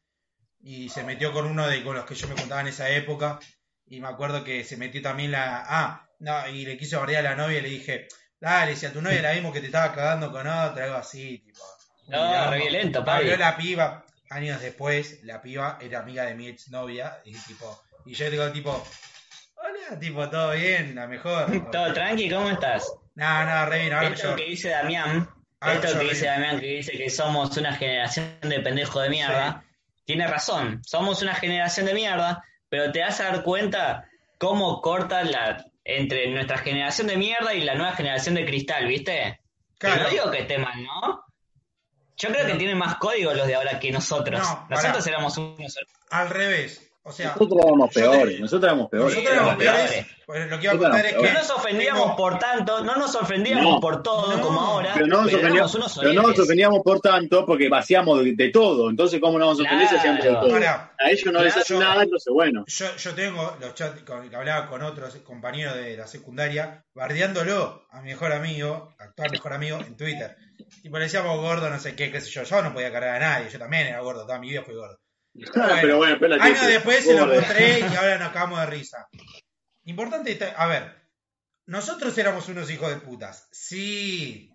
[0.60, 3.38] y se metió con uno de con los que yo me contaba en esa época
[3.86, 5.62] y me acuerdo que se metió también la...
[5.66, 8.08] Ah, no, y le quiso bardear a la novia y le dije,
[8.40, 11.38] dale, si a tu novia la vimos que te estaba cagando con otra, algo así,
[11.38, 11.62] tipo.
[12.08, 13.36] No, re violento, Habló papi.
[13.38, 18.30] la piba, años después, la piba era amiga de mi exnovia y tipo, y yo
[18.30, 18.82] digo tipo,
[19.56, 21.46] hola, tipo, todo bien, la mejor.
[21.72, 22.90] Todo tranqui, ¿cómo estás?
[23.14, 24.36] No, no, re bien, ahora Esto lloro.
[24.36, 25.28] que dice Damián,
[25.60, 26.26] Ah, esto yo que dice.
[26.26, 29.64] Damián, que dice que somos una generación de pendejos de mierda,
[30.04, 30.80] tiene razón.
[30.84, 34.04] Somos una generación de mierda, pero te vas a dar cuenta
[34.38, 39.40] cómo corta la entre nuestra generación de mierda y la nueva generación de cristal, ¿viste?
[39.78, 40.04] Claro.
[40.04, 41.24] no digo que esté mal, ¿no?
[42.18, 44.40] Yo creo que tienen más códigos los de ahora que nosotros.
[44.40, 45.16] No, nosotros pará.
[45.16, 45.78] éramos unos
[46.10, 46.87] Al revés.
[47.08, 49.14] O sea, Nosotros éramos yo te- peores, nosotros éramos peores.
[49.16, 50.06] nosotros éramos peores.
[50.26, 51.22] Pues lo que iba a contar es que.
[51.22, 53.80] No nos ofendíamos tengo- por tanto, no nos ofendíamos No.
[53.80, 54.42] por todo No.
[54.42, 56.44] como ahora, Pero no nos ofendíamos, unos pero no nos soletes.
[56.44, 58.90] ofendíamos por tanto porque vaciamos de, de todo.
[58.90, 60.46] Entonces, ¿cómo no nos ofendés si hacíamos de Claro.
[60.46, 60.56] todo?
[60.58, 61.60] A ellos no les Claro.
[61.62, 62.64] hace nada, entonces bueno.
[62.66, 67.86] yo, yo tengo los chats con, que hablaba con otros compañeros de la secundaria, bardeándolo
[67.90, 70.36] a mi mejor amigo, actual mejor amigo, en Twitter.
[70.82, 72.42] Tipo, le decíamos gordo, no sé qué, qué sé yo.
[72.42, 74.98] Yo no podía cargar a nadie, yo también era gordo, toda mi vida fui gordo.
[75.80, 79.08] Pero bueno, espera Años después se lo mostré y ahora nos cagamos de risa.
[79.84, 80.94] Importante, a ver,
[81.66, 84.52] nosotros éramos unos hijos de putas, sí,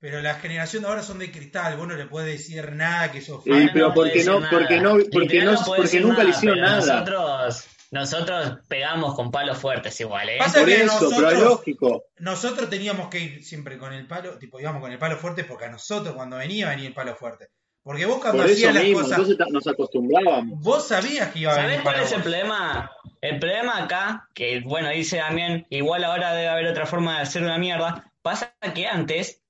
[0.00, 3.20] pero la generación de ahora son de cristal, vos no le puedes decir nada que
[3.22, 6.76] sos Sí, Ahora pero porque no- porque no- porque no- porque nunca le hicieron nada.
[7.00, 10.38] Nosotros, nosotros pegamos con palos fuertes igual, ¿eh?
[10.38, 12.04] Pasa Por que eso, pero es nosotros- lógico.
[12.18, 15.64] Nosotros teníamos que ir siempre con el palo, tipo íbamos con el palo fuerte porque
[15.66, 17.48] a nosotros cuando venía venía el palo fuerte.
[17.84, 20.58] Porque vos cuando Por hacías las mismo, cosas, entonces nos acostumbrábamos.
[20.60, 22.90] vos sabías que iba a venir ¿Sabés cuál es el problema?
[23.20, 27.42] El problema acá, que bueno, dice Damián, igual ahora debe haber otra forma de hacer
[27.42, 29.42] una mierda, pasa que antes,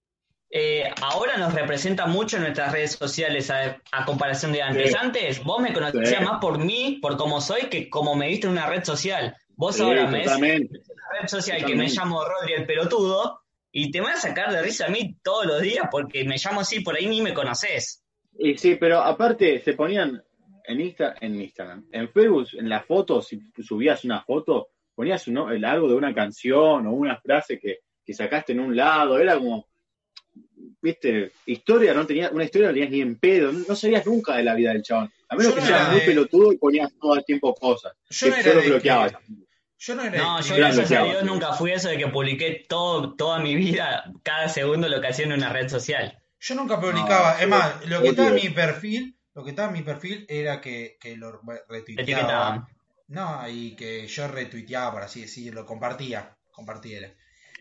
[0.51, 4.91] eh, ahora nos representa mucho en nuestras redes sociales a, a comparación de antes.
[4.91, 4.97] Sí.
[5.01, 6.25] Antes vos me conocías Sí.
[6.25, 9.37] más por mí, por cómo soy, que como me viste en una red social.
[9.57, 13.41] Vos Sí, ahora me ves en una red social que me llamo Rodri el pelotudo
[13.73, 16.61] y te van a sacar de risa a mí todos los días porque me llamo
[16.61, 18.04] así, por ahí ni me conoces.
[18.39, 20.23] Y sí, pero aparte se ponían
[20.67, 25.53] en, Insta, en Instagram, en Facebook, en las fotos, si subías una foto, ponías un,
[25.53, 29.37] el algo de una canción o una frase que, que sacaste en un lado, era
[29.37, 29.67] como,
[30.81, 34.37] viste, historia, no tenía, una historia no tenías ni en pedo, no, no sabías nunca
[34.37, 35.11] de la vida del chabón.
[35.29, 37.93] A menos Yo que no seas muy de- pelotudo y ponías todo el tiempo cosas.
[38.11, 39.07] Yo que no yo era lo de bloqueaba.
[39.07, 39.45] escribir.
[39.79, 41.05] Yo no era No, yo gracias a.
[41.05, 45.09] Dios nunca fui eso de que publiqué todo, toda mi vida, cada segundo lo que
[45.09, 46.19] hacía en una red social.
[46.47, 47.35] Yo nunca publicaba.
[47.35, 50.27] No, es más, lo que estaba en mi perfil, lo que estaba en mi perfil
[50.29, 52.03] era que, que lo re- Te retuiteaba.
[52.03, 52.69] etiquetaban.
[53.09, 56.37] No, y que yo retuiteaba, por así decirlo, compartía.
[56.51, 56.99] Compartía.
[56.99, 57.15] era.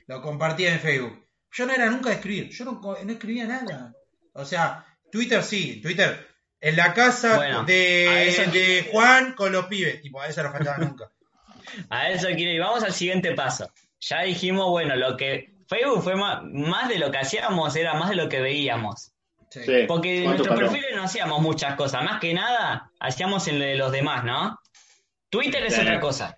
[0.07, 1.27] Lo compartía en Facebook.
[1.51, 2.49] Yo no era nunca de escribir.
[2.49, 3.93] Yo no, no escribía nada.
[4.33, 5.79] O sea, Twitter sí.
[5.81, 6.27] Twitter.
[6.59, 10.01] En la casa Bueno, de, eso- de Juan con los pibes.
[10.01, 11.09] Tipo, a eso no faltaba nunca.
[11.89, 12.59] A eso quiero ir.
[12.59, 13.71] Vamos al siguiente paso.
[14.01, 18.09] Ya dijimos, bueno, lo que Facebook fue más, más de lo que hacíamos, era más
[18.09, 19.11] de lo que veíamos.
[19.49, 19.85] Sí.
[19.87, 20.71] Porque en ¿Cuánto nuestros paró?
[20.71, 24.59] perfiles no hacíamos muchas cosas, más que nada hacíamos en lo de los demás, ¿no?
[25.29, 25.81] Twitter es Sí.
[25.81, 26.37] otra cosa.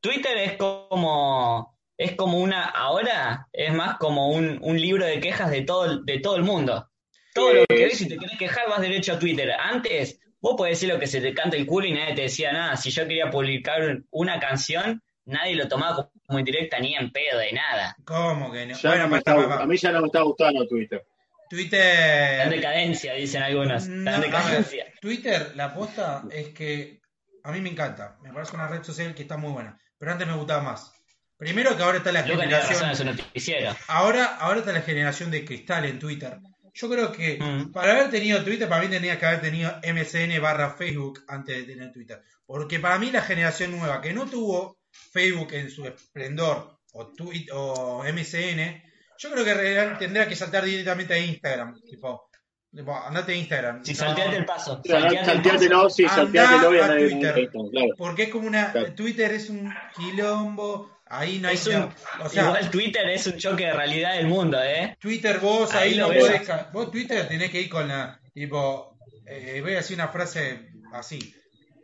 [0.00, 5.50] Twitter es como es como una ahora es más como un, un libro de quejas
[5.50, 6.88] de todo de todo el mundo.
[7.34, 7.56] Todo Sí.
[7.58, 9.50] lo que ves si te querés quejar vas derecho a Twitter.
[9.52, 12.52] Antes vos podés decir lo que se te canta el culo y nadie te decía
[12.52, 12.76] nada.
[12.76, 17.52] Si yo quería publicar una canción, nadie lo tomaba como indirecta ni en pedo de
[17.52, 17.96] nada.
[18.04, 18.74] ¿Cómo que no?
[18.76, 21.04] Ya Bueno, no me está- papá, a mí ya no me está gustando Twitter.
[21.50, 22.48] Twitter.
[22.48, 23.86] decadencia, dicen algunos.
[23.86, 24.86] No, ver, decadencia.
[25.00, 27.00] Twitter, la aposta es que
[27.42, 28.16] a mí me encanta.
[28.22, 29.78] Me parece una red social que está muy buena.
[29.98, 30.92] Pero antes me gustaba más.
[31.36, 33.76] Primero que ahora está la razón generación.
[33.88, 36.38] Ahora, ahora está la generación de cristal en Twitter.
[36.72, 37.72] Yo creo que Mm.
[37.72, 41.72] para haber tenido Twitter, para mí tenía que haber tenido MSN barra Facebook antes de
[41.72, 42.22] tener Twitter.
[42.46, 44.78] Porque para mí la generación nueva que no tuvo
[45.14, 48.82] Facebook en su esplendor o, Twi- o MSN,
[49.18, 51.80] yo creo que tendría que saltar directamente a Instagram.
[51.88, 52.28] Tipo,
[52.74, 53.84] tipo, andate a Instagram.
[53.84, 54.80] Si No- salteate el paso.
[54.84, 55.82] Sea, salteate el salteate, paso.
[55.82, 57.50] no, sí, salteate, a Twitter.
[57.50, 57.88] Claro.
[57.96, 58.72] Porque es como una.
[58.72, 58.94] Claro.
[58.94, 60.90] Twitter es un quilombo.
[61.06, 61.54] Ahí no hay.
[61.54, 61.88] Es un-
[62.20, 64.96] o sea, Igual Twitter es un choque de realidad del mundo, ¿eh?
[65.00, 66.42] Twitter vos ahí, Ahí no podés.
[66.42, 68.20] ca- Vos Twitter tenés que ir con la.
[68.32, 68.96] Tipo.
[69.26, 71.34] eh, voy a decir una frase así.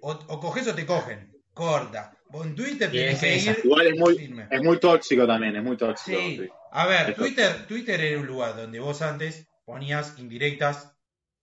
[0.03, 1.31] O, o coges o te cogen.
[1.55, 2.13] Corta.
[2.33, 3.61] En Twitter que ir.
[3.65, 4.47] Igual es muy, firme.
[4.51, 6.19] es muy tóxico también, es muy tóxico.
[6.19, 6.49] Sí.
[6.73, 7.15] A ver.
[7.15, 10.93] Twitter, Twitter era un lugar donde vos antes ponías indirectas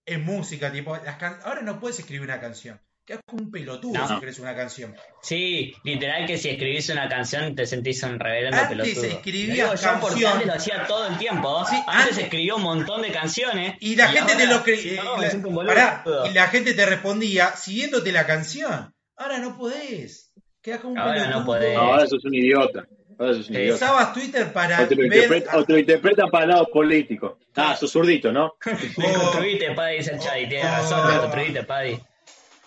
[0.06, 2.80] en música, tipo, las can- ahora no puedes escribir una canción.
[3.04, 4.06] Quedas como un pelotudo No.
[4.06, 4.94] si escribes una canción.
[5.22, 9.04] Sí, literal que si escribís una canción te sentís un reverendo Antes pelotudo.
[9.04, 9.88] escribías yo
[10.32, 11.64] antes lo hacía todo el tiempo.
[11.68, 13.76] Sí, antes, antes- escribió un montón de canciones.
[13.80, 14.96] Y la gente te lo cre-
[15.42, 18.94] no, la- pará, y la gente te respondía siguiéndote la canción.
[19.16, 20.27] Ahora no podés.
[20.62, 21.74] Quedas como un Ahora no podés.
[21.74, 22.86] No, ahora sos un idiota.
[23.18, 23.74] Ahora sos un idiota.
[23.76, 25.12] Usabas Twitter para O te, lo ver.
[25.12, 27.38] interpreta- o te lo interpretan para el lado político.
[27.56, 28.54] Ah, sos zurdito, ¿no?
[28.64, 30.48] Desconstruite, Paddy, dice el Chadi.
[30.48, 30.68] Tienes Oh.
[30.76, 31.98] razón, desconstruite, Paddy.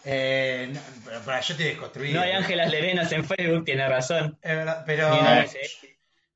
[0.04, 2.12] Eh, no, pero para yo te desconstruí.
[2.14, 4.38] No hay Ángelas Lerenas en Facebook, tiene razón.
[4.42, 5.14] Es verdad, pero.
[5.48, 5.88] Sí.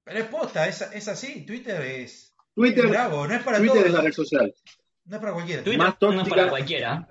[0.03, 1.45] Pero es posta, es, es así.
[1.45, 2.36] Twitter es.
[2.53, 4.03] Twitter, es bravo, no es para Twitter es la todos.
[4.06, 4.53] red social.
[5.06, 5.64] No es para cualquiera.
[5.64, 6.36] Twitter Más no es tóxica.
[6.36, 7.08] para cualquiera.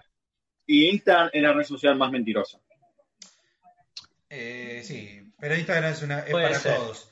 [0.66, 2.58] Y Instagram es la red social más mentirosa.
[4.36, 6.74] Eh, sí, pero Instagram es, una, es Puede para ser.
[6.76, 7.08] todos.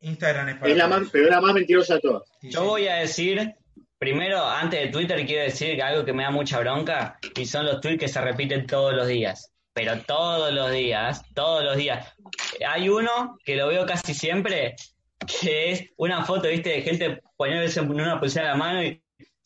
[0.00, 1.00] Instagram es para Es la todos.
[1.02, 2.22] más, pero es la más mentirosa de todas.
[2.40, 2.66] Sí, Yo sí.
[2.66, 3.54] voy a decir,
[3.98, 7.66] primero, antes de Twitter, quiero decir que algo que me da mucha bronca y son
[7.66, 9.52] los tweets que se repiten todos los días.
[9.72, 12.12] Pero todos los días, todos los días.
[12.66, 14.74] Hay uno que lo veo casi siempre,
[15.40, 19.00] que es una foto, viste, de gente poniéndose en una pulsera en la mano y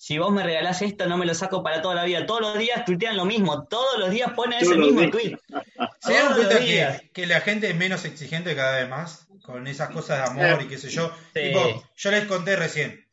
[0.04, 2.26] si vos me regalás esto, no me lo saco para toda la vida.
[2.26, 5.12] Todos los días tuitean lo mismo, todos los días ponen ese Todos mismo días.
[5.12, 5.36] tweet.
[6.00, 7.00] ¿Se los cuenta días.
[7.02, 9.26] que, que la gente es menos exigente cada vez más?
[9.44, 11.12] Con esas cosas de amor y qué sé yo.
[11.34, 11.40] Sí.
[11.40, 13.06] Tipo, yo les conté recién.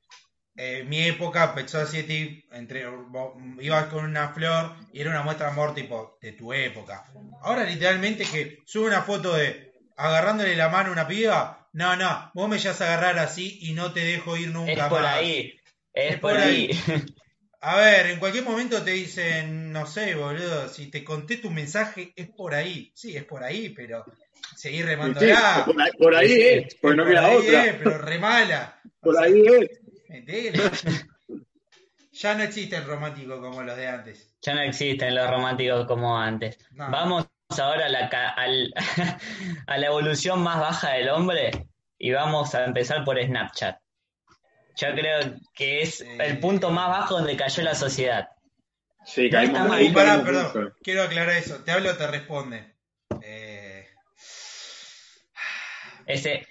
[0.56, 5.46] eh, mi época, Pexo City, entre, vos ibas con una flor y era una muestra
[5.48, 7.06] de amor tipo de tu época.
[7.44, 11.68] Ahora literalmente que sube una foto de agarrándole la mano a una piba.
[11.72, 14.84] No, no, vos me llegas a agarrar así y no te dejo ir nunca Es
[14.90, 15.18] por más.
[15.18, 15.59] ahí,
[15.94, 16.70] es, Es por, ahí.
[17.62, 22.14] A ver, en cualquier momento te dicen, no sé, boludo, si te conté tu mensaje
[22.16, 22.92] es por ahí.
[22.96, 24.06] Sí, es por ahí, pero
[24.56, 25.64] seguí Sí, remándola.
[25.66, 27.66] por ahí, por ahí es, porque no Por queda ahí otra.
[27.66, 28.82] es, pero re mala.
[29.02, 29.82] Por ahí es.
[30.10, 30.62] Metele.
[32.14, 34.36] Ya no existe el romántico como los de antes.
[34.42, 36.58] Ya no existen los románticos como antes.
[36.72, 36.90] No.
[36.92, 37.28] Vamos
[37.58, 38.74] ahora a la, ca- al-
[39.68, 41.52] a la evolución más baja del hombre
[41.98, 43.78] y vamos a empezar por Snapchat.
[44.80, 46.18] Yo creo que es Eh.
[46.20, 48.28] el punto más bajo donde cayó la sociedad.
[49.06, 49.80] Sí, caímos está mal.
[49.80, 49.92] ahí.
[49.92, 50.76] Pará, perdón, mucho.
[50.84, 51.56] quiero aclarar eso.
[51.64, 52.76] Te hablo o te responde.
[53.22, 53.88] Eh,
[56.06, 56.48] Ese,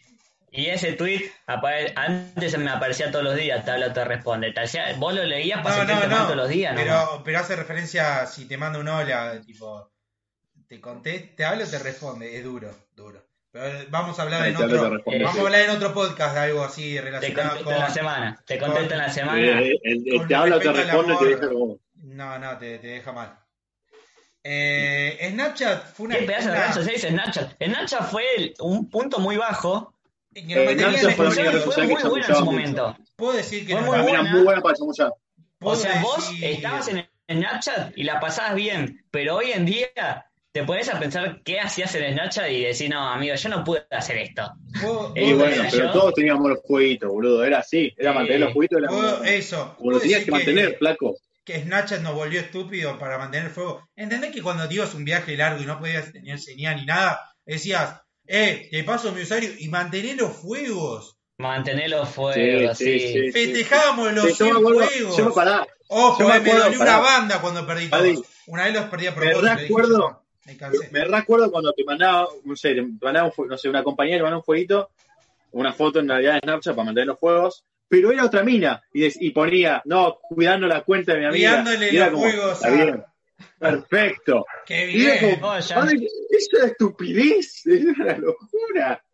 [0.53, 4.53] y ese tweet apare- antes me aparecía todos los días, te habla, te responde.
[4.53, 6.25] Te hacía- vos lo leías para no, sentirte no, mal no.
[6.27, 6.81] todos los días, ¿no?
[6.81, 9.93] pero, pero hace referencia a si te manda un hola, tipo,
[10.69, 12.37] te conté, te hablo o te responde.
[12.37, 13.27] Es duro, duro.
[13.51, 15.39] Pero eh, vamos a hablar Ahí en te te otro, vamos sí.
[15.39, 17.75] a hablar en otro podcast de algo así Te relacionado contesto con.
[17.75, 18.43] en la semana.
[18.47, 19.61] Te contesto en la semana.
[19.61, 21.79] Eh, el, el Con te habla, te responde y te deja como.
[21.95, 23.39] No, no, te, te deja mal.
[24.45, 26.17] Eh, Snapchat fue una.
[26.19, 27.63] ¿Qué pedazo de red social Snapchat?
[27.63, 29.95] Snapchat fue el- un punto muy bajo.
[30.35, 31.31] Eh, Snapchat fue la
[31.61, 32.97] Fue, muy buena en su momento.
[33.17, 34.23] Puedo decir que Fue muy buena.
[34.23, 35.13] muy buena para chamullar.
[35.61, 40.28] O sea, vos estabas en Snapchat y la pasabas bien, pero hoy en día
[40.61, 43.87] te pones a pensar qué hacías en Snapchat y decís, no, amigo, yo no pude
[43.91, 44.51] hacer esto.
[45.15, 45.93] Y bueno, ¿era decir- pero yo?
[45.93, 47.45] todos teníamos los jueguitos, boludo.
[47.45, 47.93] Era así.
[47.97, 48.79] Era mantener los jueguitos.
[48.79, 49.77] Era como, eso.
[49.93, 51.17] lo tenías decir que mantener, flaco.
[51.45, 53.89] que Snapchat nos volvió estúpido para mantener el fuego.
[53.97, 58.03] ¿Entendés que cuando te un viaje largo y no podías tener señal ni nada, decías,
[58.27, 61.17] eh, te paso mi usuario y mantener los fuegos?
[61.39, 63.13] Mantener los fuegos, Sí, sí.
[63.13, 63.33] sí.
[63.33, 65.17] Festejábamos los Sí, yo 100 me acuerdo, fuegos.
[65.17, 68.23] yo me pará, Ojo, yo me me dolió una banda cuando perdí todos.
[68.49, 69.47] Una vez los perdí a me propósito.
[69.53, 70.89] dije, recuerdo- "No, me cansé.
[70.91, 74.23] Me recuerdo cuando te mandaba, no sé, te mandaba un, no sé, una compañía te
[74.23, 74.91] mandaba un jueguito,
[75.53, 79.01] una foto en realidad de Snapchat para mantener los juegos, pero era otra mina y,
[79.03, 81.51] des- y ponía, no, cuidando la cuenta de mi amiga.
[81.63, 83.05] Cuidándole y era los como, juegos "Está bien,
[83.59, 84.47] perfecto.
[84.67, 85.35] Qué Y era bien.
[85.41, 85.83] como, Oh, ya.
[85.83, 89.05] "Ay, eso era estupidez, eso era locura.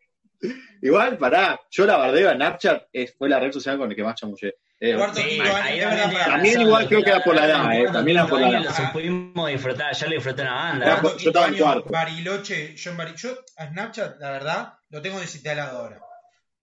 [0.83, 4.03] Igual, pará, yo la bardeo a Snapchat, es, fue la red social con la que
[4.05, 4.57] más chamullé.
[4.81, 7.65] Eh, Cuarto, Sí, quinto año, ahí es también igual creo que era por la edad,
[7.75, 8.61] en eh, también era por la edad.
[8.65, 10.87] Lo supimos disfrutar, yo lo disfruté una banda.
[10.87, 11.91] Era Cuarto, yo estaba en cuarto.
[11.91, 16.01] Bariloche, yo en a Snapchat, la verdad, lo tengo desinstalado ahora.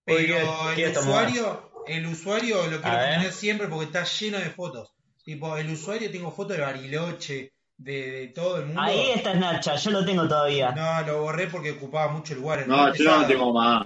[0.06, 4.50] Pero ¿qué- qué el usuario, el usuario lo quiero tener siempre porque está lleno de
[4.50, 4.94] fotos.
[5.24, 7.54] Tipo, el usuario tengo fotos de Bariloche,
[7.84, 8.82] de, de todo el mundo.
[8.82, 10.72] Ahí está Snapchat, yo lo tengo todavía.
[10.72, 12.68] No, lo borré porque ocupaba mucho lugar.
[12.68, 13.86] No, muy yo no tengo más.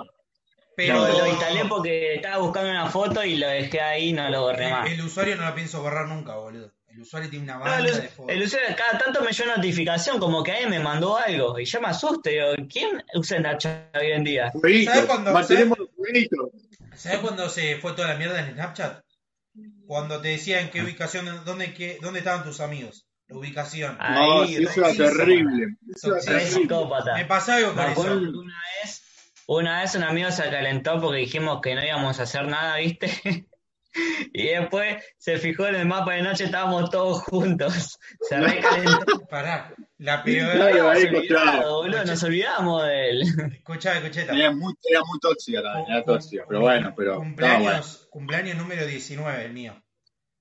[0.76, 4.30] Pero No, lo instalé porque estaba buscando una foto y lo dejé ahí y no
[4.30, 4.92] lo borré más.
[4.92, 6.72] el, usuario no lo pienso borrar nunca, boludo.
[6.88, 8.36] El usuario tiene una No, banda el, de fotos.
[8.36, 11.80] el usuario cada tanto me llega notificación como que alguien me mandó algo y yo
[11.80, 12.30] me asusto.
[12.30, 14.52] Digo, ¿quién usa Snapchat hoy en día?
[14.52, 15.78] ¿Sabes mantenemos.
[16.96, 19.04] ¿Sabes cuándo se fue toda la mierda en Snapchat?
[19.88, 23.05] Cuando te decía en qué ubicación, dónde, qué, dónde estaban tus amigos.
[23.28, 23.98] La ubicación.
[23.98, 25.76] No, Ahí, eso era terrible.
[25.94, 27.16] Eso era psicópata.
[27.16, 28.02] Me pasó algo con eso.
[28.12, 29.04] una vez,
[29.48, 33.10] una vez un amigo se calentó porque dijimos que no íbamos a hacer nada, ¿viste?
[34.34, 37.98] Y después se fijó en el mapa de noche, estábamos todos juntos.
[38.28, 39.26] Se recalentó.
[39.30, 40.52] Pará, la peor.
[40.52, 41.06] Claro, ahí
[41.90, 43.22] Nos nos olvidamos de él.
[43.54, 44.24] Escuchá, escuchá.
[44.24, 48.10] Era muy, era muy tóxica también, era tóxica, pero bueno, pero Cumpleaños, bueno.
[48.10, 49.82] cumpleaños número 19, el mío.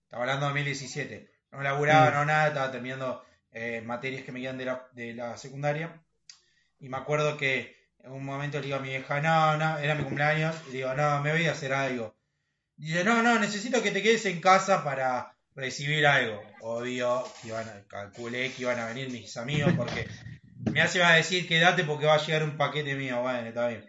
[0.02, 1.33] Estaba hablando de 2017.
[1.54, 2.14] No laburaba, Mm.
[2.14, 6.02] no nada, estaba terminando eh, materias que me quedan de la, de la secundaria.
[6.80, 9.94] Y me acuerdo que en un momento le digo a mi vieja, no, no, era
[9.94, 10.54] mi cumpleaños.
[10.68, 12.14] Y digo, no, me voy a hacer algo.
[12.76, 16.42] Y dice, no, no, necesito que te quedes en casa para recibir algo.
[16.60, 20.08] Obvio, que iban a, calculé que iban a venir mis amigos porque
[20.72, 23.22] me hace iba a decir quédate porque va a llegar un paquete mío.
[23.22, 23.88] Bueno, está bien.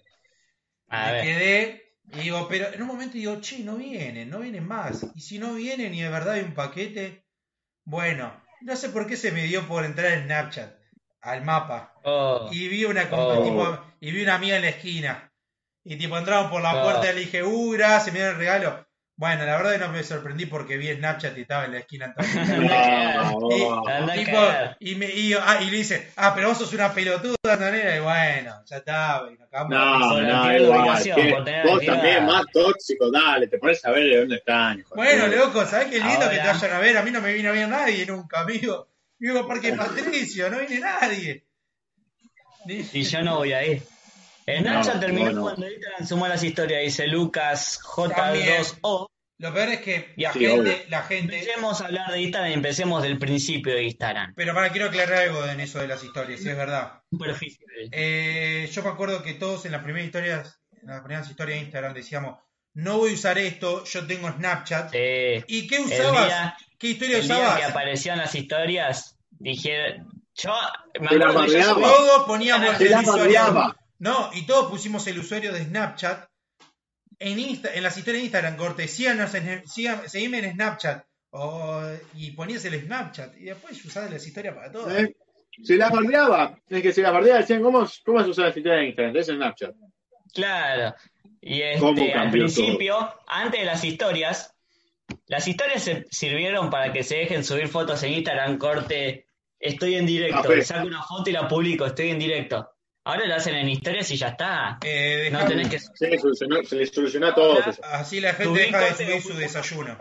[0.90, 1.24] A me ver.
[1.24, 5.08] quedé y digo, pero en un momento digo, che, no vienen, no vienen más.
[5.16, 7.25] Y si no vienen y de verdad hay un paquete,
[7.86, 10.74] bueno, no sé por qué se me dio por entrar en Snapchat
[11.22, 13.44] al mapa Oh, y vi una Oh.
[13.44, 15.32] tipo, y vi una amiga en la esquina
[15.84, 16.84] y tipo entraron por la Oh.
[16.84, 18.85] puerta y le dije, uh, gracias, me dieron el regalo.
[19.18, 22.14] Bueno, la verdad que no me sorprendí porque vi Snapchat y estaba en la esquina.
[22.46, 23.88] No, Y- no.
[23.88, 24.78] Anda a Tipo, cagar.
[24.80, 27.96] y, me, y, ah, y le dice, ah, pero vos sos una pelotuda, Antonella.
[27.96, 31.64] Y bueno, ya está, y nos acabamos de No, no, igual.
[31.66, 34.84] Vos también más tóxico, dale, te pones a ver de dónde están.
[34.94, 36.98] Bueno, loco, ¿sabés qué lindo que te vayan a ver?
[36.98, 38.90] A mí no me vino a ver nadie nunca, amigo.
[39.18, 41.46] Vivo Parque Patricio, no viene nadie.
[42.68, 43.82] Y yo no voy ahí.
[44.48, 47.80] Snapchat No, terminó cuando Instagram sumó las historias, dice Lucas
[48.16, 48.62] También.
[48.64, 49.08] J2O.
[49.38, 50.74] Lo peor es que la Sí, gente, obvio.
[50.88, 51.36] la gente.
[51.40, 54.34] Empecemos a hablar de Instagram y empecemos del principio de Instagram.
[54.36, 57.02] Pero para, quiero aclarar algo en eso de las historias, si es verdad.
[57.12, 57.66] Superficial.
[57.92, 61.64] Eh, yo me acuerdo que todos en las primeras historias, en las primeras historias de
[61.66, 62.38] Instagram decíamos,
[62.76, 64.92] no voy a usar esto, yo tengo Snapchat.
[64.92, 65.44] Sí.
[65.48, 66.26] ¿Y qué El usabas?
[66.28, 67.58] día, ¿Qué historia el día usabas?
[67.60, 69.98] que aparecieron las historias, dije,
[70.36, 70.54] yo
[71.02, 73.24] me acuerdo que yo Todos poníamos Te el la usuario.
[73.24, 73.76] bardeaba.
[74.00, 76.28] No, y todos pusimos el usuario de Snapchat.
[77.20, 81.06] En, Insta- en las historias de Instagram, corte, síganos en, sigan- seguime en Snapchat.
[81.32, 81.82] o-
[82.16, 83.36] y ponías el Snapchat.
[83.38, 84.90] Y después usabas las historias para todo.
[84.98, 85.16] ¿Eh?
[85.64, 86.58] Se la bardeaba.
[86.70, 89.16] Es que se la bardeaba, decían, ¿cómo, cómo se usa la historia de Instagram?
[89.18, 89.76] Es Snapchat.
[90.34, 90.96] Claro.
[91.42, 94.54] Y ¿Cómo este, al principio, antes de las historias,
[95.28, 99.28] las historias se sirvieron para que se dejen subir fotos en Instagram, corte,
[99.60, 102.70] estoy en directo, saco una foto y la publico, estoy en directo.
[103.06, 104.78] Ahora lo hacen en historias y ya está.
[104.84, 107.68] Eh, No tenés que Se, le solucionó, se le solucionó a todos.
[107.68, 107.82] eso.
[107.86, 109.98] Así la gente deja de subir su un- desayuno.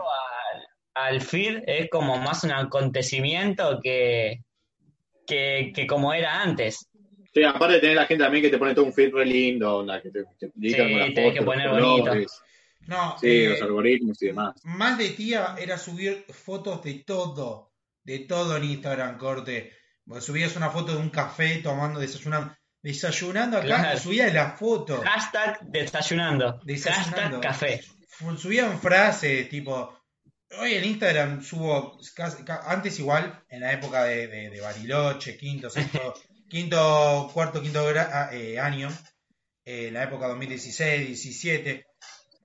[0.95, 4.41] al, al feed es como más un acontecimiento que,
[5.27, 6.87] que, que como era antes.
[7.33, 9.77] Sí, aparte de tener la gente también que te pone todo un feed re lindo,
[9.77, 12.11] onda, que te, te Sí, con las tenés que fotos, poner bonito.
[12.87, 14.55] No, Sí, eh, los algoritmos y demás.
[14.63, 17.71] más de tía era subir fotos de todo,
[18.03, 19.73] de todo en Instagram, corte.
[20.05, 23.97] Vos subías una foto de un café tomando, desayunando, desayunando acá, Claro.
[23.97, 25.01] y subías la foto.
[25.01, 26.59] Hashtag desayunando.
[26.63, 27.41] Desayunando.
[27.41, 27.83] Hashtag café.
[28.37, 29.97] Subían frases tipo.
[30.59, 31.97] Hoy en Instagram subo.
[32.67, 36.13] Antes, igual, en la época de, de, de Bariloche, quinto, sexto,
[36.49, 38.89] quinto, cuarto, quinto ah, eh, año,
[39.65, 41.87] eh, la época 2016, 17,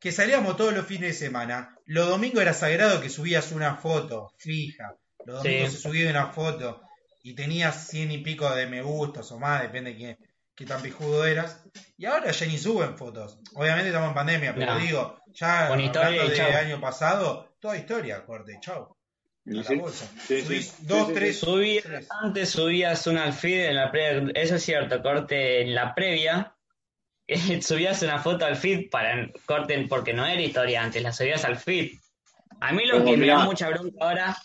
[0.01, 1.77] que salíamos todos los fines de semana.
[1.85, 4.95] Los domingos era sagrado que subías una foto fija.
[5.27, 5.77] Los domingos Sí.
[5.77, 6.81] se subía una foto
[7.23, 10.19] y tenías cien y pico de me gustos o más, depende de quién,
[10.61, 11.63] qué tan pijudo eras.
[11.97, 13.39] Y ahora ya ni suben fotos.
[13.55, 14.79] Obviamente estamos en pandemia, pero No.
[14.79, 16.53] digo, ya Con historia hablando y de chau.
[16.53, 18.83] año pasado, toda historia, corte, chau.
[18.85, 20.07] A Y la sí, bolsa.
[20.29, 24.57] sí, Subís sí, dos, sí, tres, antes subías una al feed en la previa, eso
[24.57, 26.55] es cierto, corte en la previa,
[27.63, 31.57] subías una foto al feed para corte porque no era historia antes, la subías al
[31.57, 31.93] feed.
[32.61, 34.37] A mí lo Como que me da mucha bronca ahora,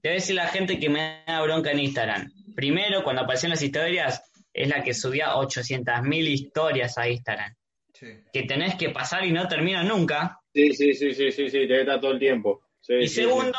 [0.00, 2.32] te voy a decir la gente que me da bronca en Instagram.
[2.56, 7.54] Primero, cuando aparecían las historias, es la que subía 800.000 historias a Instagram,
[7.92, 8.06] Sí.
[8.32, 10.40] que tenés que pasar y no termina nunca.
[10.54, 12.62] Sí, sí, sí, sí, sí, sí, te está todo el tiempo.
[12.80, 13.58] Sí, Y sí, segundo,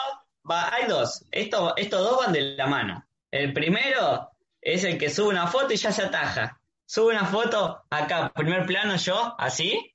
[0.50, 1.26] va, hay dos.
[1.32, 3.06] Esto- estos dos van de la mano.
[3.30, 4.30] El primero
[4.60, 6.60] es el que sube una foto y ya se ataja.
[6.86, 9.94] Sube una foto acá, primer plano yo, así,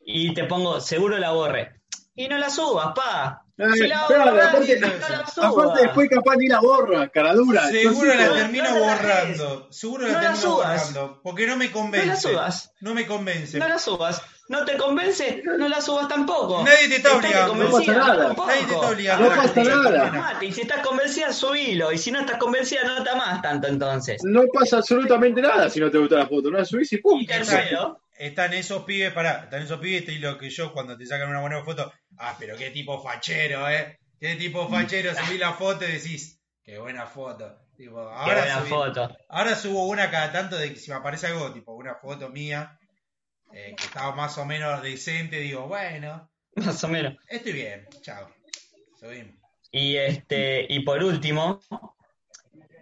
[0.00, 1.80] y te pongo, seguro la borre.
[2.14, 3.45] Y no la subas, pa.
[3.58, 5.38] Ay, Si la claro, borras, aparte- no la subas.
[5.38, 7.62] Aparte después capaz ni la borra, cara dura.
[7.68, 9.68] Seguro Entonces, la no, termino no la borrando.
[9.72, 11.20] Seguro la No termino borrando.
[11.22, 12.06] Porque no me No convence.
[12.06, 12.72] la subas.
[12.80, 13.58] No me convence.
[13.58, 14.22] No la subas.
[14.48, 15.42] ¿No te convence?
[15.44, 16.62] No la subas tampoco.
[16.64, 17.48] Nadie te está ¿Estás obligando.
[17.48, 17.94] convencida?
[17.94, 18.34] No pasa nada.
[18.46, 19.24] Nadie te está obligando.
[19.30, 20.44] No pasa nada.
[20.44, 21.92] Y si estás convencida, subilo.
[21.92, 24.20] Y si no estás convencida, no te amás tanto entonces.
[24.22, 26.50] No pasa absolutamente nada si no te gusta la foto.
[26.50, 27.20] No la subís y pum.
[27.22, 31.04] Y tercero, Están esos pibes, pará, están esos pibes y lo que yo cuando te
[31.04, 33.98] sacan una buena foto, ah, pero qué tipo fachero, eh.
[34.20, 37.56] Qué tipo fachero, subí la foto y decís, qué buena foto.
[37.76, 39.16] Tipo, qué ahora, buena subí- foto.
[39.28, 42.78] ahora subo una cada tanto de que si me aparece algo, tipo una foto mía,
[43.52, 47.14] eh, que estaba más o menos decente, digo, bueno, Más o menos.
[47.28, 48.28] estoy bien, chao.
[48.98, 49.34] Subimos.
[49.70, 51.60] Y este, y por último,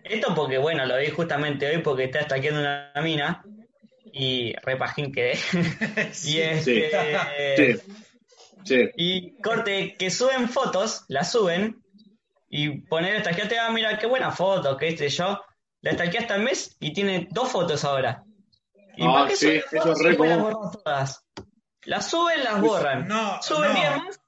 [0.05, 3.43] esto porque bueno, lo vi justamente hoy porque está estaqueando una mina
[4.13, 5.35] y repajín quedé.
[6.13, 6.37] Sí.
[6.37, 7.73] y este Sí.
[7.83, 7.93] Sí.
[8.97, 11.83] Y corte que suben fotos, las suben
[12.49, 15.41] y poner estaqueaste, ah, mira qué buena foto, que este yo.
[15.83, 18.25] La estaqueaste al mes y tiene dos fotos ahora.
[18.97, 20.41] ¿Y Ah, sí, suben eso es re las común.
[20.53, 21.25] borran todas?
[21.85, 23.07] Las suben, las borran.
[23.09, 23.79] No, Suben no.
[23.81, 24.21] bien más,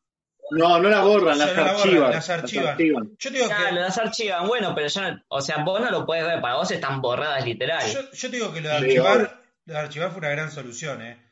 [0.51, 2.11] No, no la borran, las Solo la borran, archivan.
[2.11, 2.77] las archivan.
[3.19, 5.91] Yo te digo Claro, que, las archivan, bueno, pero yo no, o sea, vos no
[5.91, 7.83] lo puedes ver, para vos están borradas literal.
[7.91, 10.51] yo, yo te digo que lo de Sí, archivar, lo de archivar fue una gran
[10.51, 11.26] solución, eh.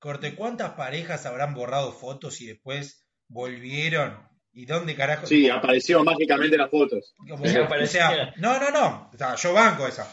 [0.00, 4.18] Corte, ¿cuántas parejas habrán borrado fotos y después volvieron?
[4.52, 5.26] ¿Y dónde carajo?
[5.28, 7.14] Sí, aparecieron mágicamente las fotos.
[7.28, 8.08] Como- Sí, o aparecía.
[8.08, 9.10] sea, no, no, no.
[9.14, 10.12] O sea, yo banco esa.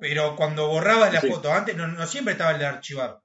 [0.00, 1.28] Pero cuando borrabas la Sí.
[1.28, 3.18] foto, antes no, no siempre estaba el de archivar.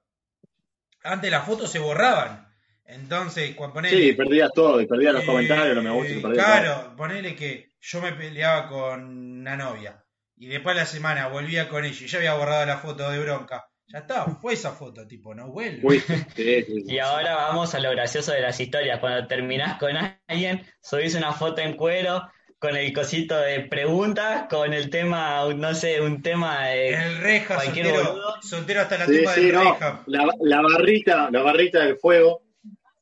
[1.04, 2.44] Antes las fotos se borraban.
[2.84, 6.20] Entonces, cuando ponele, Sí, perdías todo, y perdías los eh, comentarios, los me gusta, y
[6.20, 6.54] perdías todo.
[6.62, 9.04] Claro, ponele que yo me peleaba con
[9.40, 10.04] una novia.
[10.36, 13.18] Y después de la semana volvía con ella y ya había borrado la foto de
[13.20, 13.64] bronca.
[13.88, 15.80] Ya está, fue esa foto, tipo, no vuelve.
[15.82, 16.84] Uy, sí, sí, sí.
[16.86, 18.98] Y ahora vamos a lo gracioso de las historias.
[18.98, 22.22] Cuando terminás con alguien, subís una foto en cuero
[22.58, 26.94] con el cosito de preguntas, con el tema, no sé, un tema de...
[26.94, 29.60] El reja, Cualquier soltero, soltero hasta la Sí, tumba sí, del no.
[29.72, 30.02] reja.
[30.06, 32.42] La, la barrita, la barrita del fuego.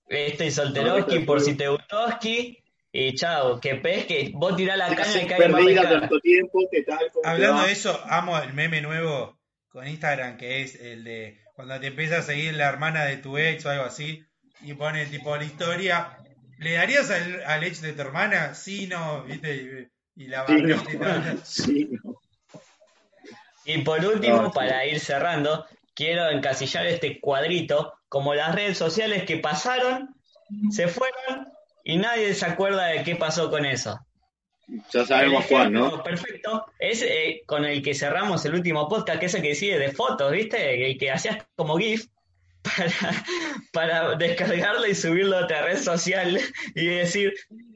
[0.08, 2.58] Estoy No, solteroski por si te gustoski.
[2.92, 7.10] Y chao, que pesque, vos tirás la caña y cae tanto tiempo, ¿qué tal?
[7.12, 9.36] ¿Cómo te Hablando de eso, amo el meme nuevo
[9.74, 13.36] con Instagram, que es el de cuando te empieza a seguir la hermana de tu
[13.38, 14.24] ex o algo así,
[14.60, 16.16] y pone tipo la historia.
[16.58, 18.54] ¿Le darías al, al ex de tu hermana?
[18.54, 19.90] Sí, no, ¿viste?
[20.16, 20.76] Y, y la Sí, no.
[20.92, 21.40] y tal.
[21.44, 22.20] Sí, no.
[23.64, 24.52] Y por último, No, sí.
[24.54, 30.14] para ir cerrando, quiero encasillar este cuadrito como las redes sociales que pasaron,
[30.70, 31.48] se fueron
[31.82, 33.98] y nadie se acuerda de qué pasó con eso.
[34.92, 36.02] Ya sabemos cuál, ¿no?
[36.02, 36.66] Perfecto.
[36.78, 39.92] Es eh, con el que cerramos el último podcast, que es el que sigue de
[39.92, 40.90] fotos, ¿viste?
[40.90, 42.06] El que hacías como GIF
[42.62, 43.24] para,
[43.72, 46.40] para descargarlo y subirlo a otra red social
[46.74, 47.34] y decir,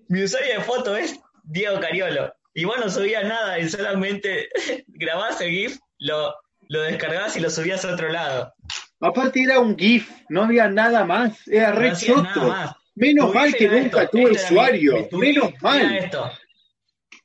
[0.09, 2.33] mi usuario de foto es Diego Cariolo.
[2.55, 4.49] Y vos no subías nada y solamente
[4.89, 6.35] grabás el GIF, lo,
[6.69, 8.53] lo descargabas y lo subías a otro lado.
[9.01, 11.47] Aparte era un GIF, no había nada más.
[11.47, 12.55] Era No re choto.
[12.97, 14.97] Menos Tu mal que nunca esto, tuve este mi- usuario.
[14.97, 15.97] mi- tu Menos GIF mal.
[15.99, 16.33] esto.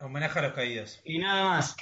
[0.04, 1.00] Homenaje a los caídos.
[1.06, 1.76] y nada más.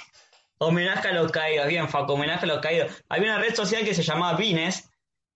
[0.58, 2.92] Homenaje a los caídos, bien, Faco, homenaje a los caídos.
[3.08, 4.88] Había una red social que se llamaba Vines,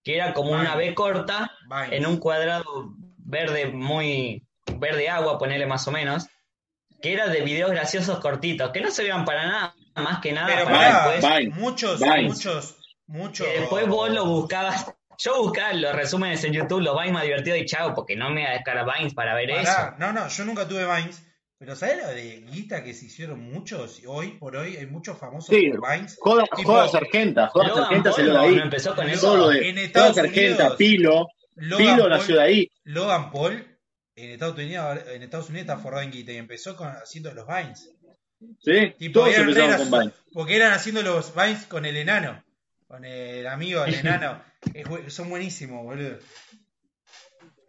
[0.05, 1.93] que era como una B corta, Vines.
[1.93, 2.65] en un cuadrado
[3.19, 4.47] verde muy
[4.79, 6.29] verde agua, ponerle más o menos,
[7.03, 10.65] que era de videos graciosos cortitos, que no servían para nada, más que nada Pero
[10.67, 12.33] para después, muchos, Vines.
[12.35, 12.77] muchos,
[13.07, 13.47] muchos.
[13.49, 14.93] que después vos lo buscabas.
[15.19, 18.43] Yo buscaba los resúmenes en YouTube, los Vines más divertidos y chao, porque no me
[18.43, 19.95] voy a descargar Vines para ver eso.
[19.99, 21.25] No, no, yo nunca tuve Vines.
[21.59, 24.03] Pero ¿sabes lo de guita que se hicieron muchos?
[24.07, 26.17] Hoy por hoy hay muchos famosos Sí, por Vines.
[26.21, 28.57] Jodas, Tipo, jodas Sargenta, Logan Sargenta se lo ahí.
[28.57, 29.37] no empezó con eso.
[29.37, 30.77] Lo de En Estados jodas Sargenta, Unidos.
[30.77, 32.71] Pilo, Logan Pilo Paul- nació de ahí.
[32.85, 33.79] Logan Paul
[34.17, 37.47] en Estados Unidos, en Estados Unidos está forrado en guita y empezó con, haciendo los
[37.47, 37.91] Vines.
[38.61, 38.95] ¿Sí?
[38.99, 40.13] Tipo, Todos eran empezaron con graciosos, Vine.
[40.35, 42.45] Porque eran haciendo los Vines con el enano.
[42.87, 44.43] Con el amigo del enano.
[45.09, 46.19] Son buenísimos, boludo.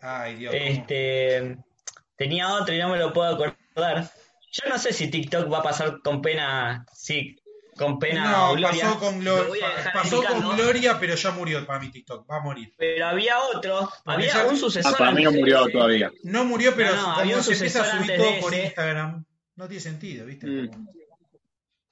[0.01, 0.53] Ay, Dios.
[0.53, 1.57] cómo- Este,
[2.17, 3.57] tenía otro y no me lo puedo acordar.
[4.51, 7.35] Yo no sé si TikTok va a pasar con pena, sí,
[7.77, 8.85] con pena No, o gloria.
[8.85, 9.47] pasó con, Glo-
[9.93, 10.21] pasó.
[10.55, 12.29] Gloria, pero ya murió para mi TikTok.
[12.29, 12.73] Va a morir.
[12.77, 14.93] Pero había otro, había ya- un sucesor.
[14.95, 16.11] Ah, para mí no antes de murió todavía.
[16.23, 18.41] No murió, pero No, no, había un se empieza a sucesor subir antes todo de
[18.41, 18.53] por.
[18.65, 19.25] Instagram,
[19.55, 20.47] no tiene sentido, ¿viste?
[20.47, 20.67] Mm.
[20.69, 20.89] Como-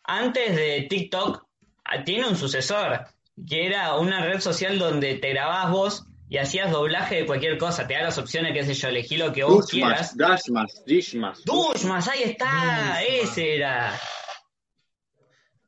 [0.07, 1.45] Antes de TikTok,
[1.83, 3.05] ah, tiene un sucesor,
[3.47, 7.85] que era una red social donde te grababas vos y hacías doblaje de cualquier cosa.
[7.87, 10.15] Te da las opciones, qué sé yo, elegí lo que vos quieras.
[10.17, 11.43] Dushmas, Dashmas, Dishmas.
[11.45, 13.03] Dushmas, ahí está, Dushmas.
[13.07, 13.99] ese era.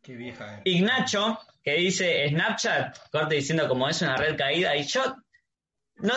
[0.01, 0.57] Qué vieja.
[0.57, 0.61] eh.
[0.65, 5.01] Ignacho, que dice Snapchat, corte diciendo como es una red caída, y yo
[5.97, 6.13] no,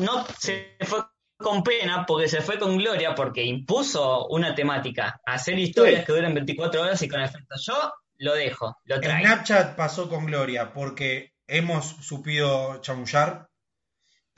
[0.00, 1.00] no se fue
[1.36, 6.06] con pena porque se fue con gloria porque impuso una temática, hacer historias Sí.
[6.06, 7.54] que duran 24 horas y con efecto.
[7.64, 9.26] Yo lo dejo, lo traigo.
[9.28, 13.47] Snapchat pasó con Gloria porque hemos supido chamullar,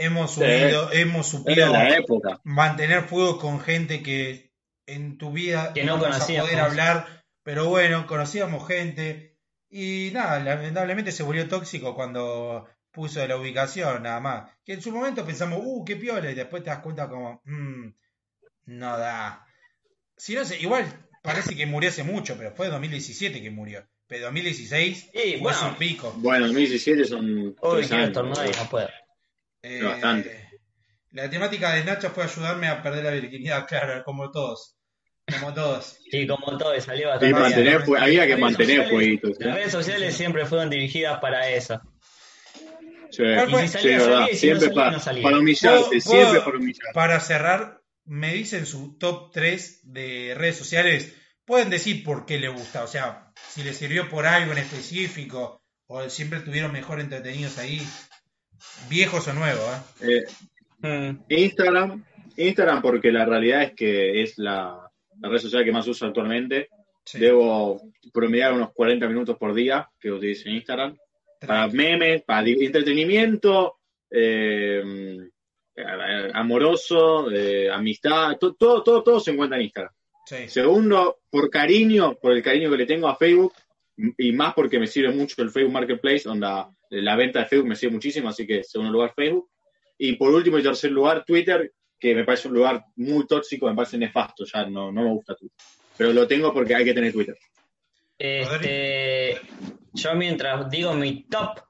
[0.04, 0.40] hemos Sí.
[0.40, 2.40] subido, hemos Era supido la época.
[2.44, 4.50] mantener fuego con gente que
[4.86, 6.50] en tu vida Que no íbamos a conocíamos.
[6.50, 9.36] poder hablar, pero bueno, conocíamos gente
[9.68, 14.50] y nada, lamentablemente se volvió tóxico cuando puso la ubicación, nada más.
[14.64, 17.90] Que en su momento pensamos, uh, qué piola, y después te das cuenta como, "Mm,
[18.66, 19.46] no da.
[20.16, 20.84] Si no sé, igual
[21.22, 23.86] parece que murió hace mucho, pero fue 2017 que murió.
[24.08, 25.58] Pero 2016 Sí, fue bueno.
[25.58, 26.12] su pico.
[26.16, 28.08] Bueno, 2017 son tres quiero años.
[28.08, 28.88] estornudar y no puedo.
[29.62, 30.48] Eh, Bastante.
[31.12, 34.76] La temática de Nacho fue ayudarme a perder la virginidad, claro, como todos.
[35.38, 35.98] Como todos.
[36.10, 37.40] Y como todo, y salió Sí, bastante bien.
[37.42, 39.36] mantener, fue- había que mantener jueguitos.
[39.38, 41.80] Las redes sociales siempre fueron dirigidas para eso.
[43.10, 43.64] Sí, ¿Cuál fue?
[43.64, 44.18] Y sí, si salía, verdad.
[44.20, 45.22] salía, y si no Siempre salía, para, no salía.
[45.22, 46.92] para humillarte, ¿Puedo- siempre puedo- para humillarte.
[46.94, 51.14] Para cerrar, me dicen su top 3 de redes sociales.
[51.44, 55.60] Pueden decir por qué les gusta, o sea, si les sirvió por algo en específico
[55.86, 57.84] o siempre estuvieron mejor entretenidos ahí,
[58.88, 59.64] viejos o nuevos.
[60.02, 60.22] ¿eh?
[60.22, 60.24] Eh,
[60.82, 61.24] Mm.
[61.28, 62.02] Instagram,
[62.38, 64.90] Instagram porque la realidad es que es la,
[65.20, 66.70] la red social que más uso actualmente.
[67.04, 67.18] Sí.
[67.18, 67.82] Debo
[68.14, 70.96] promediar unos 40 minutos por día que utilizo en Instagram.
[71.46, 73.76] Para memes, para entretenimiento,
[74.10, 74.82] eh,
[76.34, 79.92] amoroso, eh, amistad, to- todo, todo, todo se encuentra en Instagram.
[80.26, 80.48] Sí.
[80.48, 83.52] Segundo, por cariño, por el cariño que le tengo a Facebook,
[84.16, 86.46] y más porque me sirve mucho el Facebook Marketplace, donde
[86.90, 89.50] la venta de Facebook me sirve muchísimo, así que segundo lugar Facebook.
[89.98, 93.74] Y por último y tercer lugar, Twitter, que me parece un lugar muy tóxico, me
[93.74, 95.56] parece nefasto, ya no, no me gusta Twitter.
[95.96, 97.36] Pero lo tengo porque hay que tener Twitter.
[98.18, 99.40] Este,
[99.92, 101.60] yo mientras digo mi top,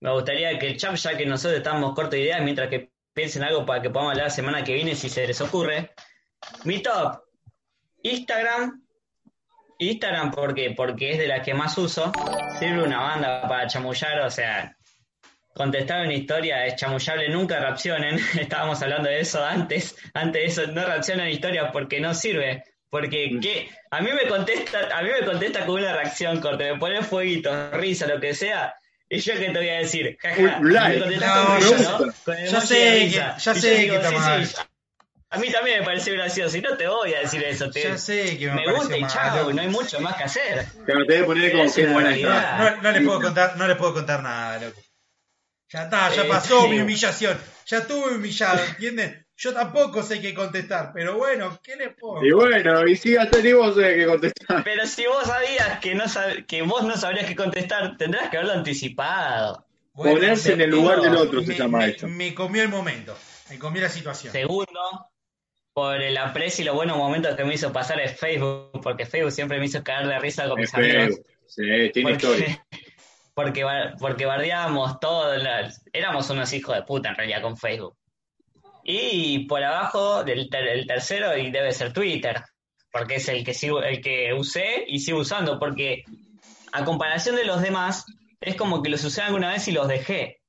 [0.00, 3.42] me gustaría que el chat, ya que nosotros estamos cortos de ideas, mientras que piensen
[3.42, 5.90] algo para que podamos hablar la semana que viene si se les ocurre.
[6.64, 7.20] Mi top,
[8.02, 8.87] Instagram.
[9.78, 10.72] Instagram, ¿por qué?
[10.76, 12.12] Porque es de las que más uso.
[12.58, 14.74] Sirve una banda para chamullar, o sea,
[15.54, 18.18] contestar una historia es chamullable, nunca reaccionen.
[18.40, 19.96] Estábamos hablando de eso antes.
[20.14, 22.64] Antes de eso, no reaccionen historias porque no sirve.
[22.90, 23.38] Porque.
[23.42, 23.68] ¿qué?
[23.90, 27.70] a mí me contesta, a mí me contesta con una reacción corte, me pone fueguito,
[27.72, 28.74] risa, lo que sea.
[29.10, 31.98] Y yo qué te voy a decir, jaja, contestás No, con yo- risa, ¿no?
[31.98, 34.48] Con ya emoji sé que- ya Y yo sé digo, que está sí, mal.
[35.30, 37.98] A mí también me pareció gracioso, y no te voy a decir eso, te- Ya
[37.98, 40.66] sé que me, me gusta y chao, no hay mucho más que hacer.
[40.86, 42.56] Pero te voy a poner como que buena.
[42.76, 44.80] No, no les puedo contar, no les puedo contar nada, loco.
[45.70, 46.68] Ya está, ya Eh, pasó sí.
[46.68, 47.38] mi humillación.
[47.66, 49.26] Ya estuve humillado, ¿entienden?
[49.36, 52.24] Yo tampoco sé qué contestar, pero bueno, ¿qué les puedo?
[52.24, 54.64] Y bueno, y si hasta ni vos sabés que contestar.
[54.64, 58.38] Pero si vos sabías que no sab- que vos no sabrías qué contestar, tendrás que
[58.38, 59.64] haberlo anticipado.
[59.92, 62.08] Bueno, Ponerse en el lugar del otro se me, llama me- eso.
[62.08, 63.16] me comió el momento,
[63.50, 64.32] me comió la situación.
[64.32, 65.07] Segundo,
[65.78, 69.30] por el aprecio y los buenos momentos que me hizo pasar es Facebook, porque Facebook
[69.30, 71.20] siempre me hizo caer de risa con mis amigos.
[71.46, 71.62] Sí,
[71.94, 72.66] tiene Porque, historia.
[73.34, 73.64] porque,
[74.00, 75.40] porque bardeábamos todos,
[75.92, 77.96] éramos unos hijos de puta en realidad con Facebook.
[78.82, 82.42] Y por abajo, ter- el tercero, y debe ser Twitter,
[82.90, 86.02] porque es el que sigo, el que usé y sigo usando, porque
[86.72, 88.04] a comparación de los demás,
[88.40, 90.40] es como que los usé alguna vez y los dejé.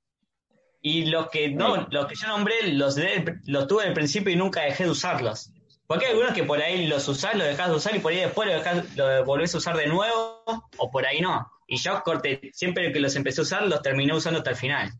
[0.81, 4.35] Y los que no, los que yo nombré, los, de- los tuve al principio y
[4.37, 5.51] nunca dejé de usarlos.
[5.87, 8.19] Porque hay algunos que por ahí los usás, los dejás de usar y por ahí
[8.19, 10.43] después lo, dejás, lo volvés a usar de nuevo,
[10.77, 11.51] o por ahí no.
[11.67, 14.91] Y yo corté, siempre que los empecé a usar, los terminé usando hasta el final.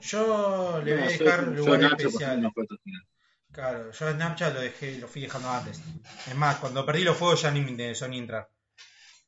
[0.00, 2.52] Yo le voy a No, yo- dejar yo lugar especial.
[3.52, 5.80] Claro, yo Snapchat lo dejé, lo fui dejando antes.
[6.28, 8.48] Es más, cuando perdí los fuegos ya ni me interesó ni entrar.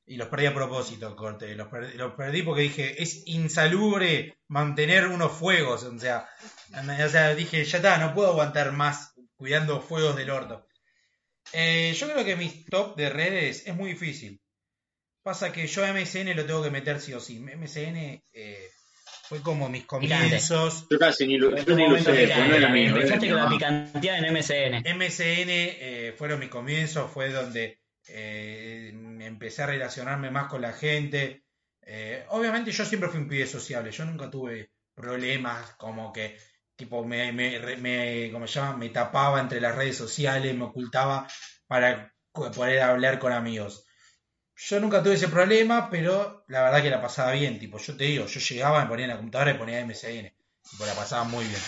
[0.07, 1.55] Y los perdí a propósito, corte.
[1.55, 5.84] Los perdí, los perdí porque dije, es insalubre mantener unos fuegos.
[5.84, 6.28] O sea,
[6.72, 10.66] o sea, dije, ya está, no puedo aguantar más cuidando fuegos del orto.
[11.53, 14.40] Eh, yo creo que mi top de redes es muy difícil.
[15.22, 17.38] Pasa que yo a MSN lo tengo que meter sí o sí.
[17.38, 18.70] MSN eh,
[19.30, 20.86] fue como mis comienzos.
[20.90, 22.96] Yo casi ni lo, yo ni lo momento usé, pues no era mío.
[22.96, 23.57] era Empezaste mi con la mamá.
[23.57, 24.96] picantía en MSN.
[24.96, 27.78] MSN eh, fueron mis comienzos, fue donde
[28.09, 28.70] eh,
[29.31, 31.45] empecé a relacionarme más con la gente.
[31.83, 36.37] Eh, obviamente yo siempre fui un pibe sociable, yo nunca tuve problemas como que
[36.76, 38.76] tipo me, me, me, ¿cómo se llama?
[38.76, 41.26] me tapaba entre las redes sociales, me ocultaba
[41.66, 43.87] para poder hablar con amigos.
[44.57, 48.05] Yo nunca tuve ese problema, pero la verdad que la pasaba bien, tipo, yo te
[48.05, 50.35] digo, yo llegaba, me ponía en la computadora y ponía MSN,
[50.70, 51.61] tipo, la pasaba muy bien.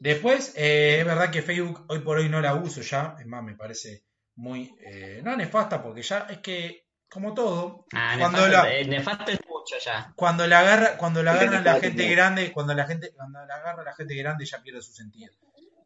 [0.00, 3.42] Después, eh, es verdad que Facebook hoy por hoy no la uso ya, es más,
[3.42, 4.04] me parece
[4.36, 9.30] muy, eh, no nefasta, porque ya es que, como todo, Ah, Cuando nefasto, la- nefasto
[9.32, 10.12] es mucho ya.
[10.16, 13.82] cuando la agarra, cuando la agarran la gente grande, cuando la gente, cuando la agarra
[13.84, 15.32] la gente grande ya pierde su sentido.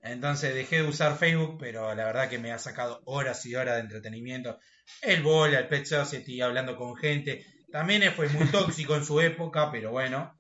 [0.03, 3.75] Entonces dejé de usar Facebook, pero la verdad que me ha sacado horas y horas
[3.77, 4.59] de entretenimiento.
[5.03, 7.45] El bola, el Pet Society, hablando con gente.
[7.71, 10.35] También fue muy tóxico en su época, pero bueno.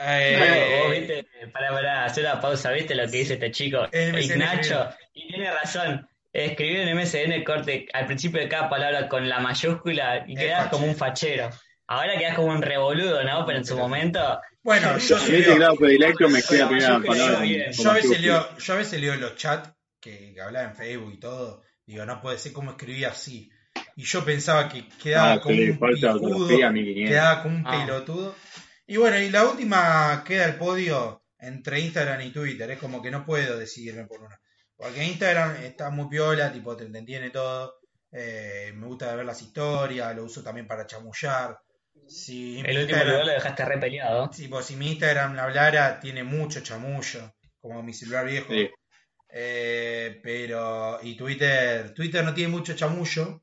[0.00, 3.86] Eh, viste, para, para hacer la pausa, ¿viste lo que dice este chico?
[3.92, 6.08] Ignacho, y tiene razón.
[6.44, 10.86] Escribir en MSN corte al principio de cada palabra con la mayúscula y quedás como
[10.86, 11.48] un fachero.
[11.88, 13.46] Ahora quedás como un revoludo, ¿no?
[13.46, 14.20] Pero en su momento,
[14.62, 17.44] bueno, yo este grado predilecto me queda primera palabra.
[17.70, 19.70] yo a veces leo, yo a veces leo los chats
[20.00, 21.62] que, que hablaba en Facebook y todo.
[21.86, 23.48] Digo, no puede ser cómo escribía así.
[23.94, 27.10] Y yo pensaba que quedaba Ah, como sí, un falta de pijudo, ortografía, 1500.
[27.10, 27.84] quedaba como un Ah.
[27.86, 28.34] pelotudo.
[28.88, 32.70] Y bueno, y la última queda el podio entre Instagram y Twitter.
[32.72, 34.38] Es como que no puedo decidirme por una.
[34.76, 37.80] Porque Instagram está muy piola, tipo, te entiende todo.
[38.12, 41.58] Eh, me gusta ver las historias, lo uso también para chamullar.
[42.06, 44.30] Si el último lo dejaste re peleado.
[44.32, 48.52] Sí, pues si mi Instagram hablara, tiene mucho chamullo, como mi celular viejo.
[48.52, 48.70] Sí.
[49.28, 53.42] Eh, pero, y Twitter, Twitter no tiene mucho chamullo,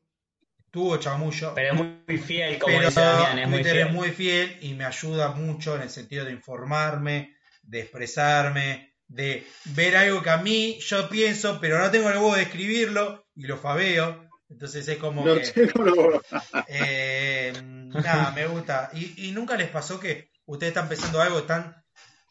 [0.71, 3.87] tuvo chamullo, Pero es muy fiel, como pero dice Damián, es muy Twitter fiel.
[3.87, 9.45] es muy fiel y me ayuda mucho en el sentido de informarme, de expresarme, de
[9.75, 13.43] ver algo que a mí yo pienso, pero no tengo el huevo de escribirlo y
[13.47, 14.27] lo fabeo.
[14.49, 15.41] Entonces es como No que...
[15.51, 16.21] tengo lo-
[16.67, 18.89] Eh, nada, me gusta.
[18.93, 21.75] Y, y nunca les pasó que ustedes están pensando algo, están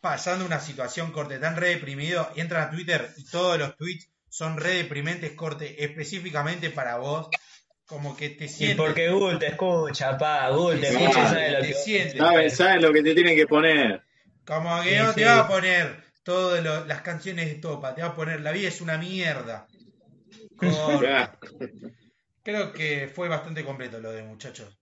[0.01, 4.09] pasando una situación corte tan re deprimido y entran a Twitter y todos los tweets
[4.29, 7.29] son re deprimentes corte específicamente para vos.
[7.87, 8.77] Como que te Y sientes.
[8.79, 11.75] porque Google te escucha, pa, Google te te escucha y sientes, sabe lo te que
[11.75, 12.19] sientes.
[12.19, 14.03] Saben, saben lo que te tienen que poner.
[14.47, 15.25] Como que Sí, no te sí.
[15.25, 18.81] va a poner todas las canciones de Topa, te va a poner La vida es
[18.81, 19.67] una mierda.
[22.43, 24.79] Creo que fue bastante completo lo de muchachos.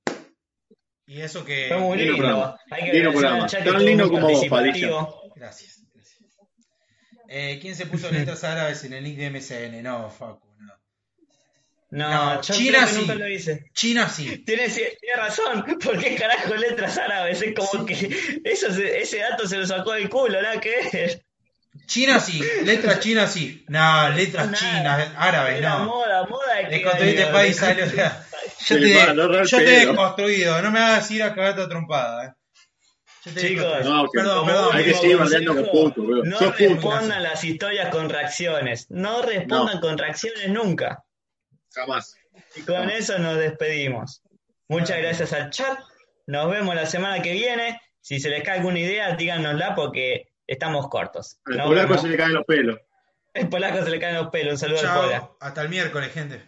[1.06, 1.66] Y eso que.
[1.68, 2.56] Fue muy Lindo.
[2.70, 3.46] Hay que Lindo programa.
[3.46, 5.32] Tan lindo como vos, participativo.
[5.34, 5.82] Gracias.
[5.92, 6.18] gracias.
[7.28, 9.82] Eh, ¿Quién se puso letras árabes en el link de MSN?
[9.82, 10.74] No, Facu, no.
[11.90, 13.00] No, No, yo China creo que sí.
[13.00, 13.70] nunca lo hice.
[13.74, 14.38] China sí.
[14.46, 19.56] Tiene, tiene razón, porque carajo letras árabes, es como que eso se- ese dato se
[19.58, 21.24] lo sacó del culo, nada que ver.
[21.86, 22.40] China sí.
[22.64, 23.64] Letras chinas sí.
[23.68, 25.84] No, letras chinas árabes, no.
[25.84, 26.68] moda, moda.
[26.68, 27.86] Desconstruiste que- país, salió.
[27.86, 30.62] Yo te, yo te he desconstruido.
[30.62, 32.32] No me hagas ir a cagarte a trompada, eh.
[33.24, 33.82] Chicos, desconstruido.
[33.94, 34.76] No, que- perdón, perdón.
[34.76, 36.24] Hay que seguir con puto, bro.
[36.24, 36.74] No Sos puto.
[36.74, 38.86] respondan las historias con reacciones.
[38.90, 41.04] No respondan con reacciones nunca.
[41.72, 42.14] Jamás.
[42.56, 44.22] Y con eso nos despedimos.
[44.68, 45.78] Muchas gracias al chat.
[46.26, 47.80] Nos vemos la semana que viene.
[48.00, 51.40] Si se les cae alguna idea, díganosla porque estamos cortos.
[51.44, 52.78] Al Nos polaco se le caen los pelos.
[53.32, 54.54] El polaco se le caen los pelos.
[54.54, 55.18] Un saludo al Pola.
[55.18, 55.36] Chao.
[55.40, 56.42] Hasta el miércoles, gente.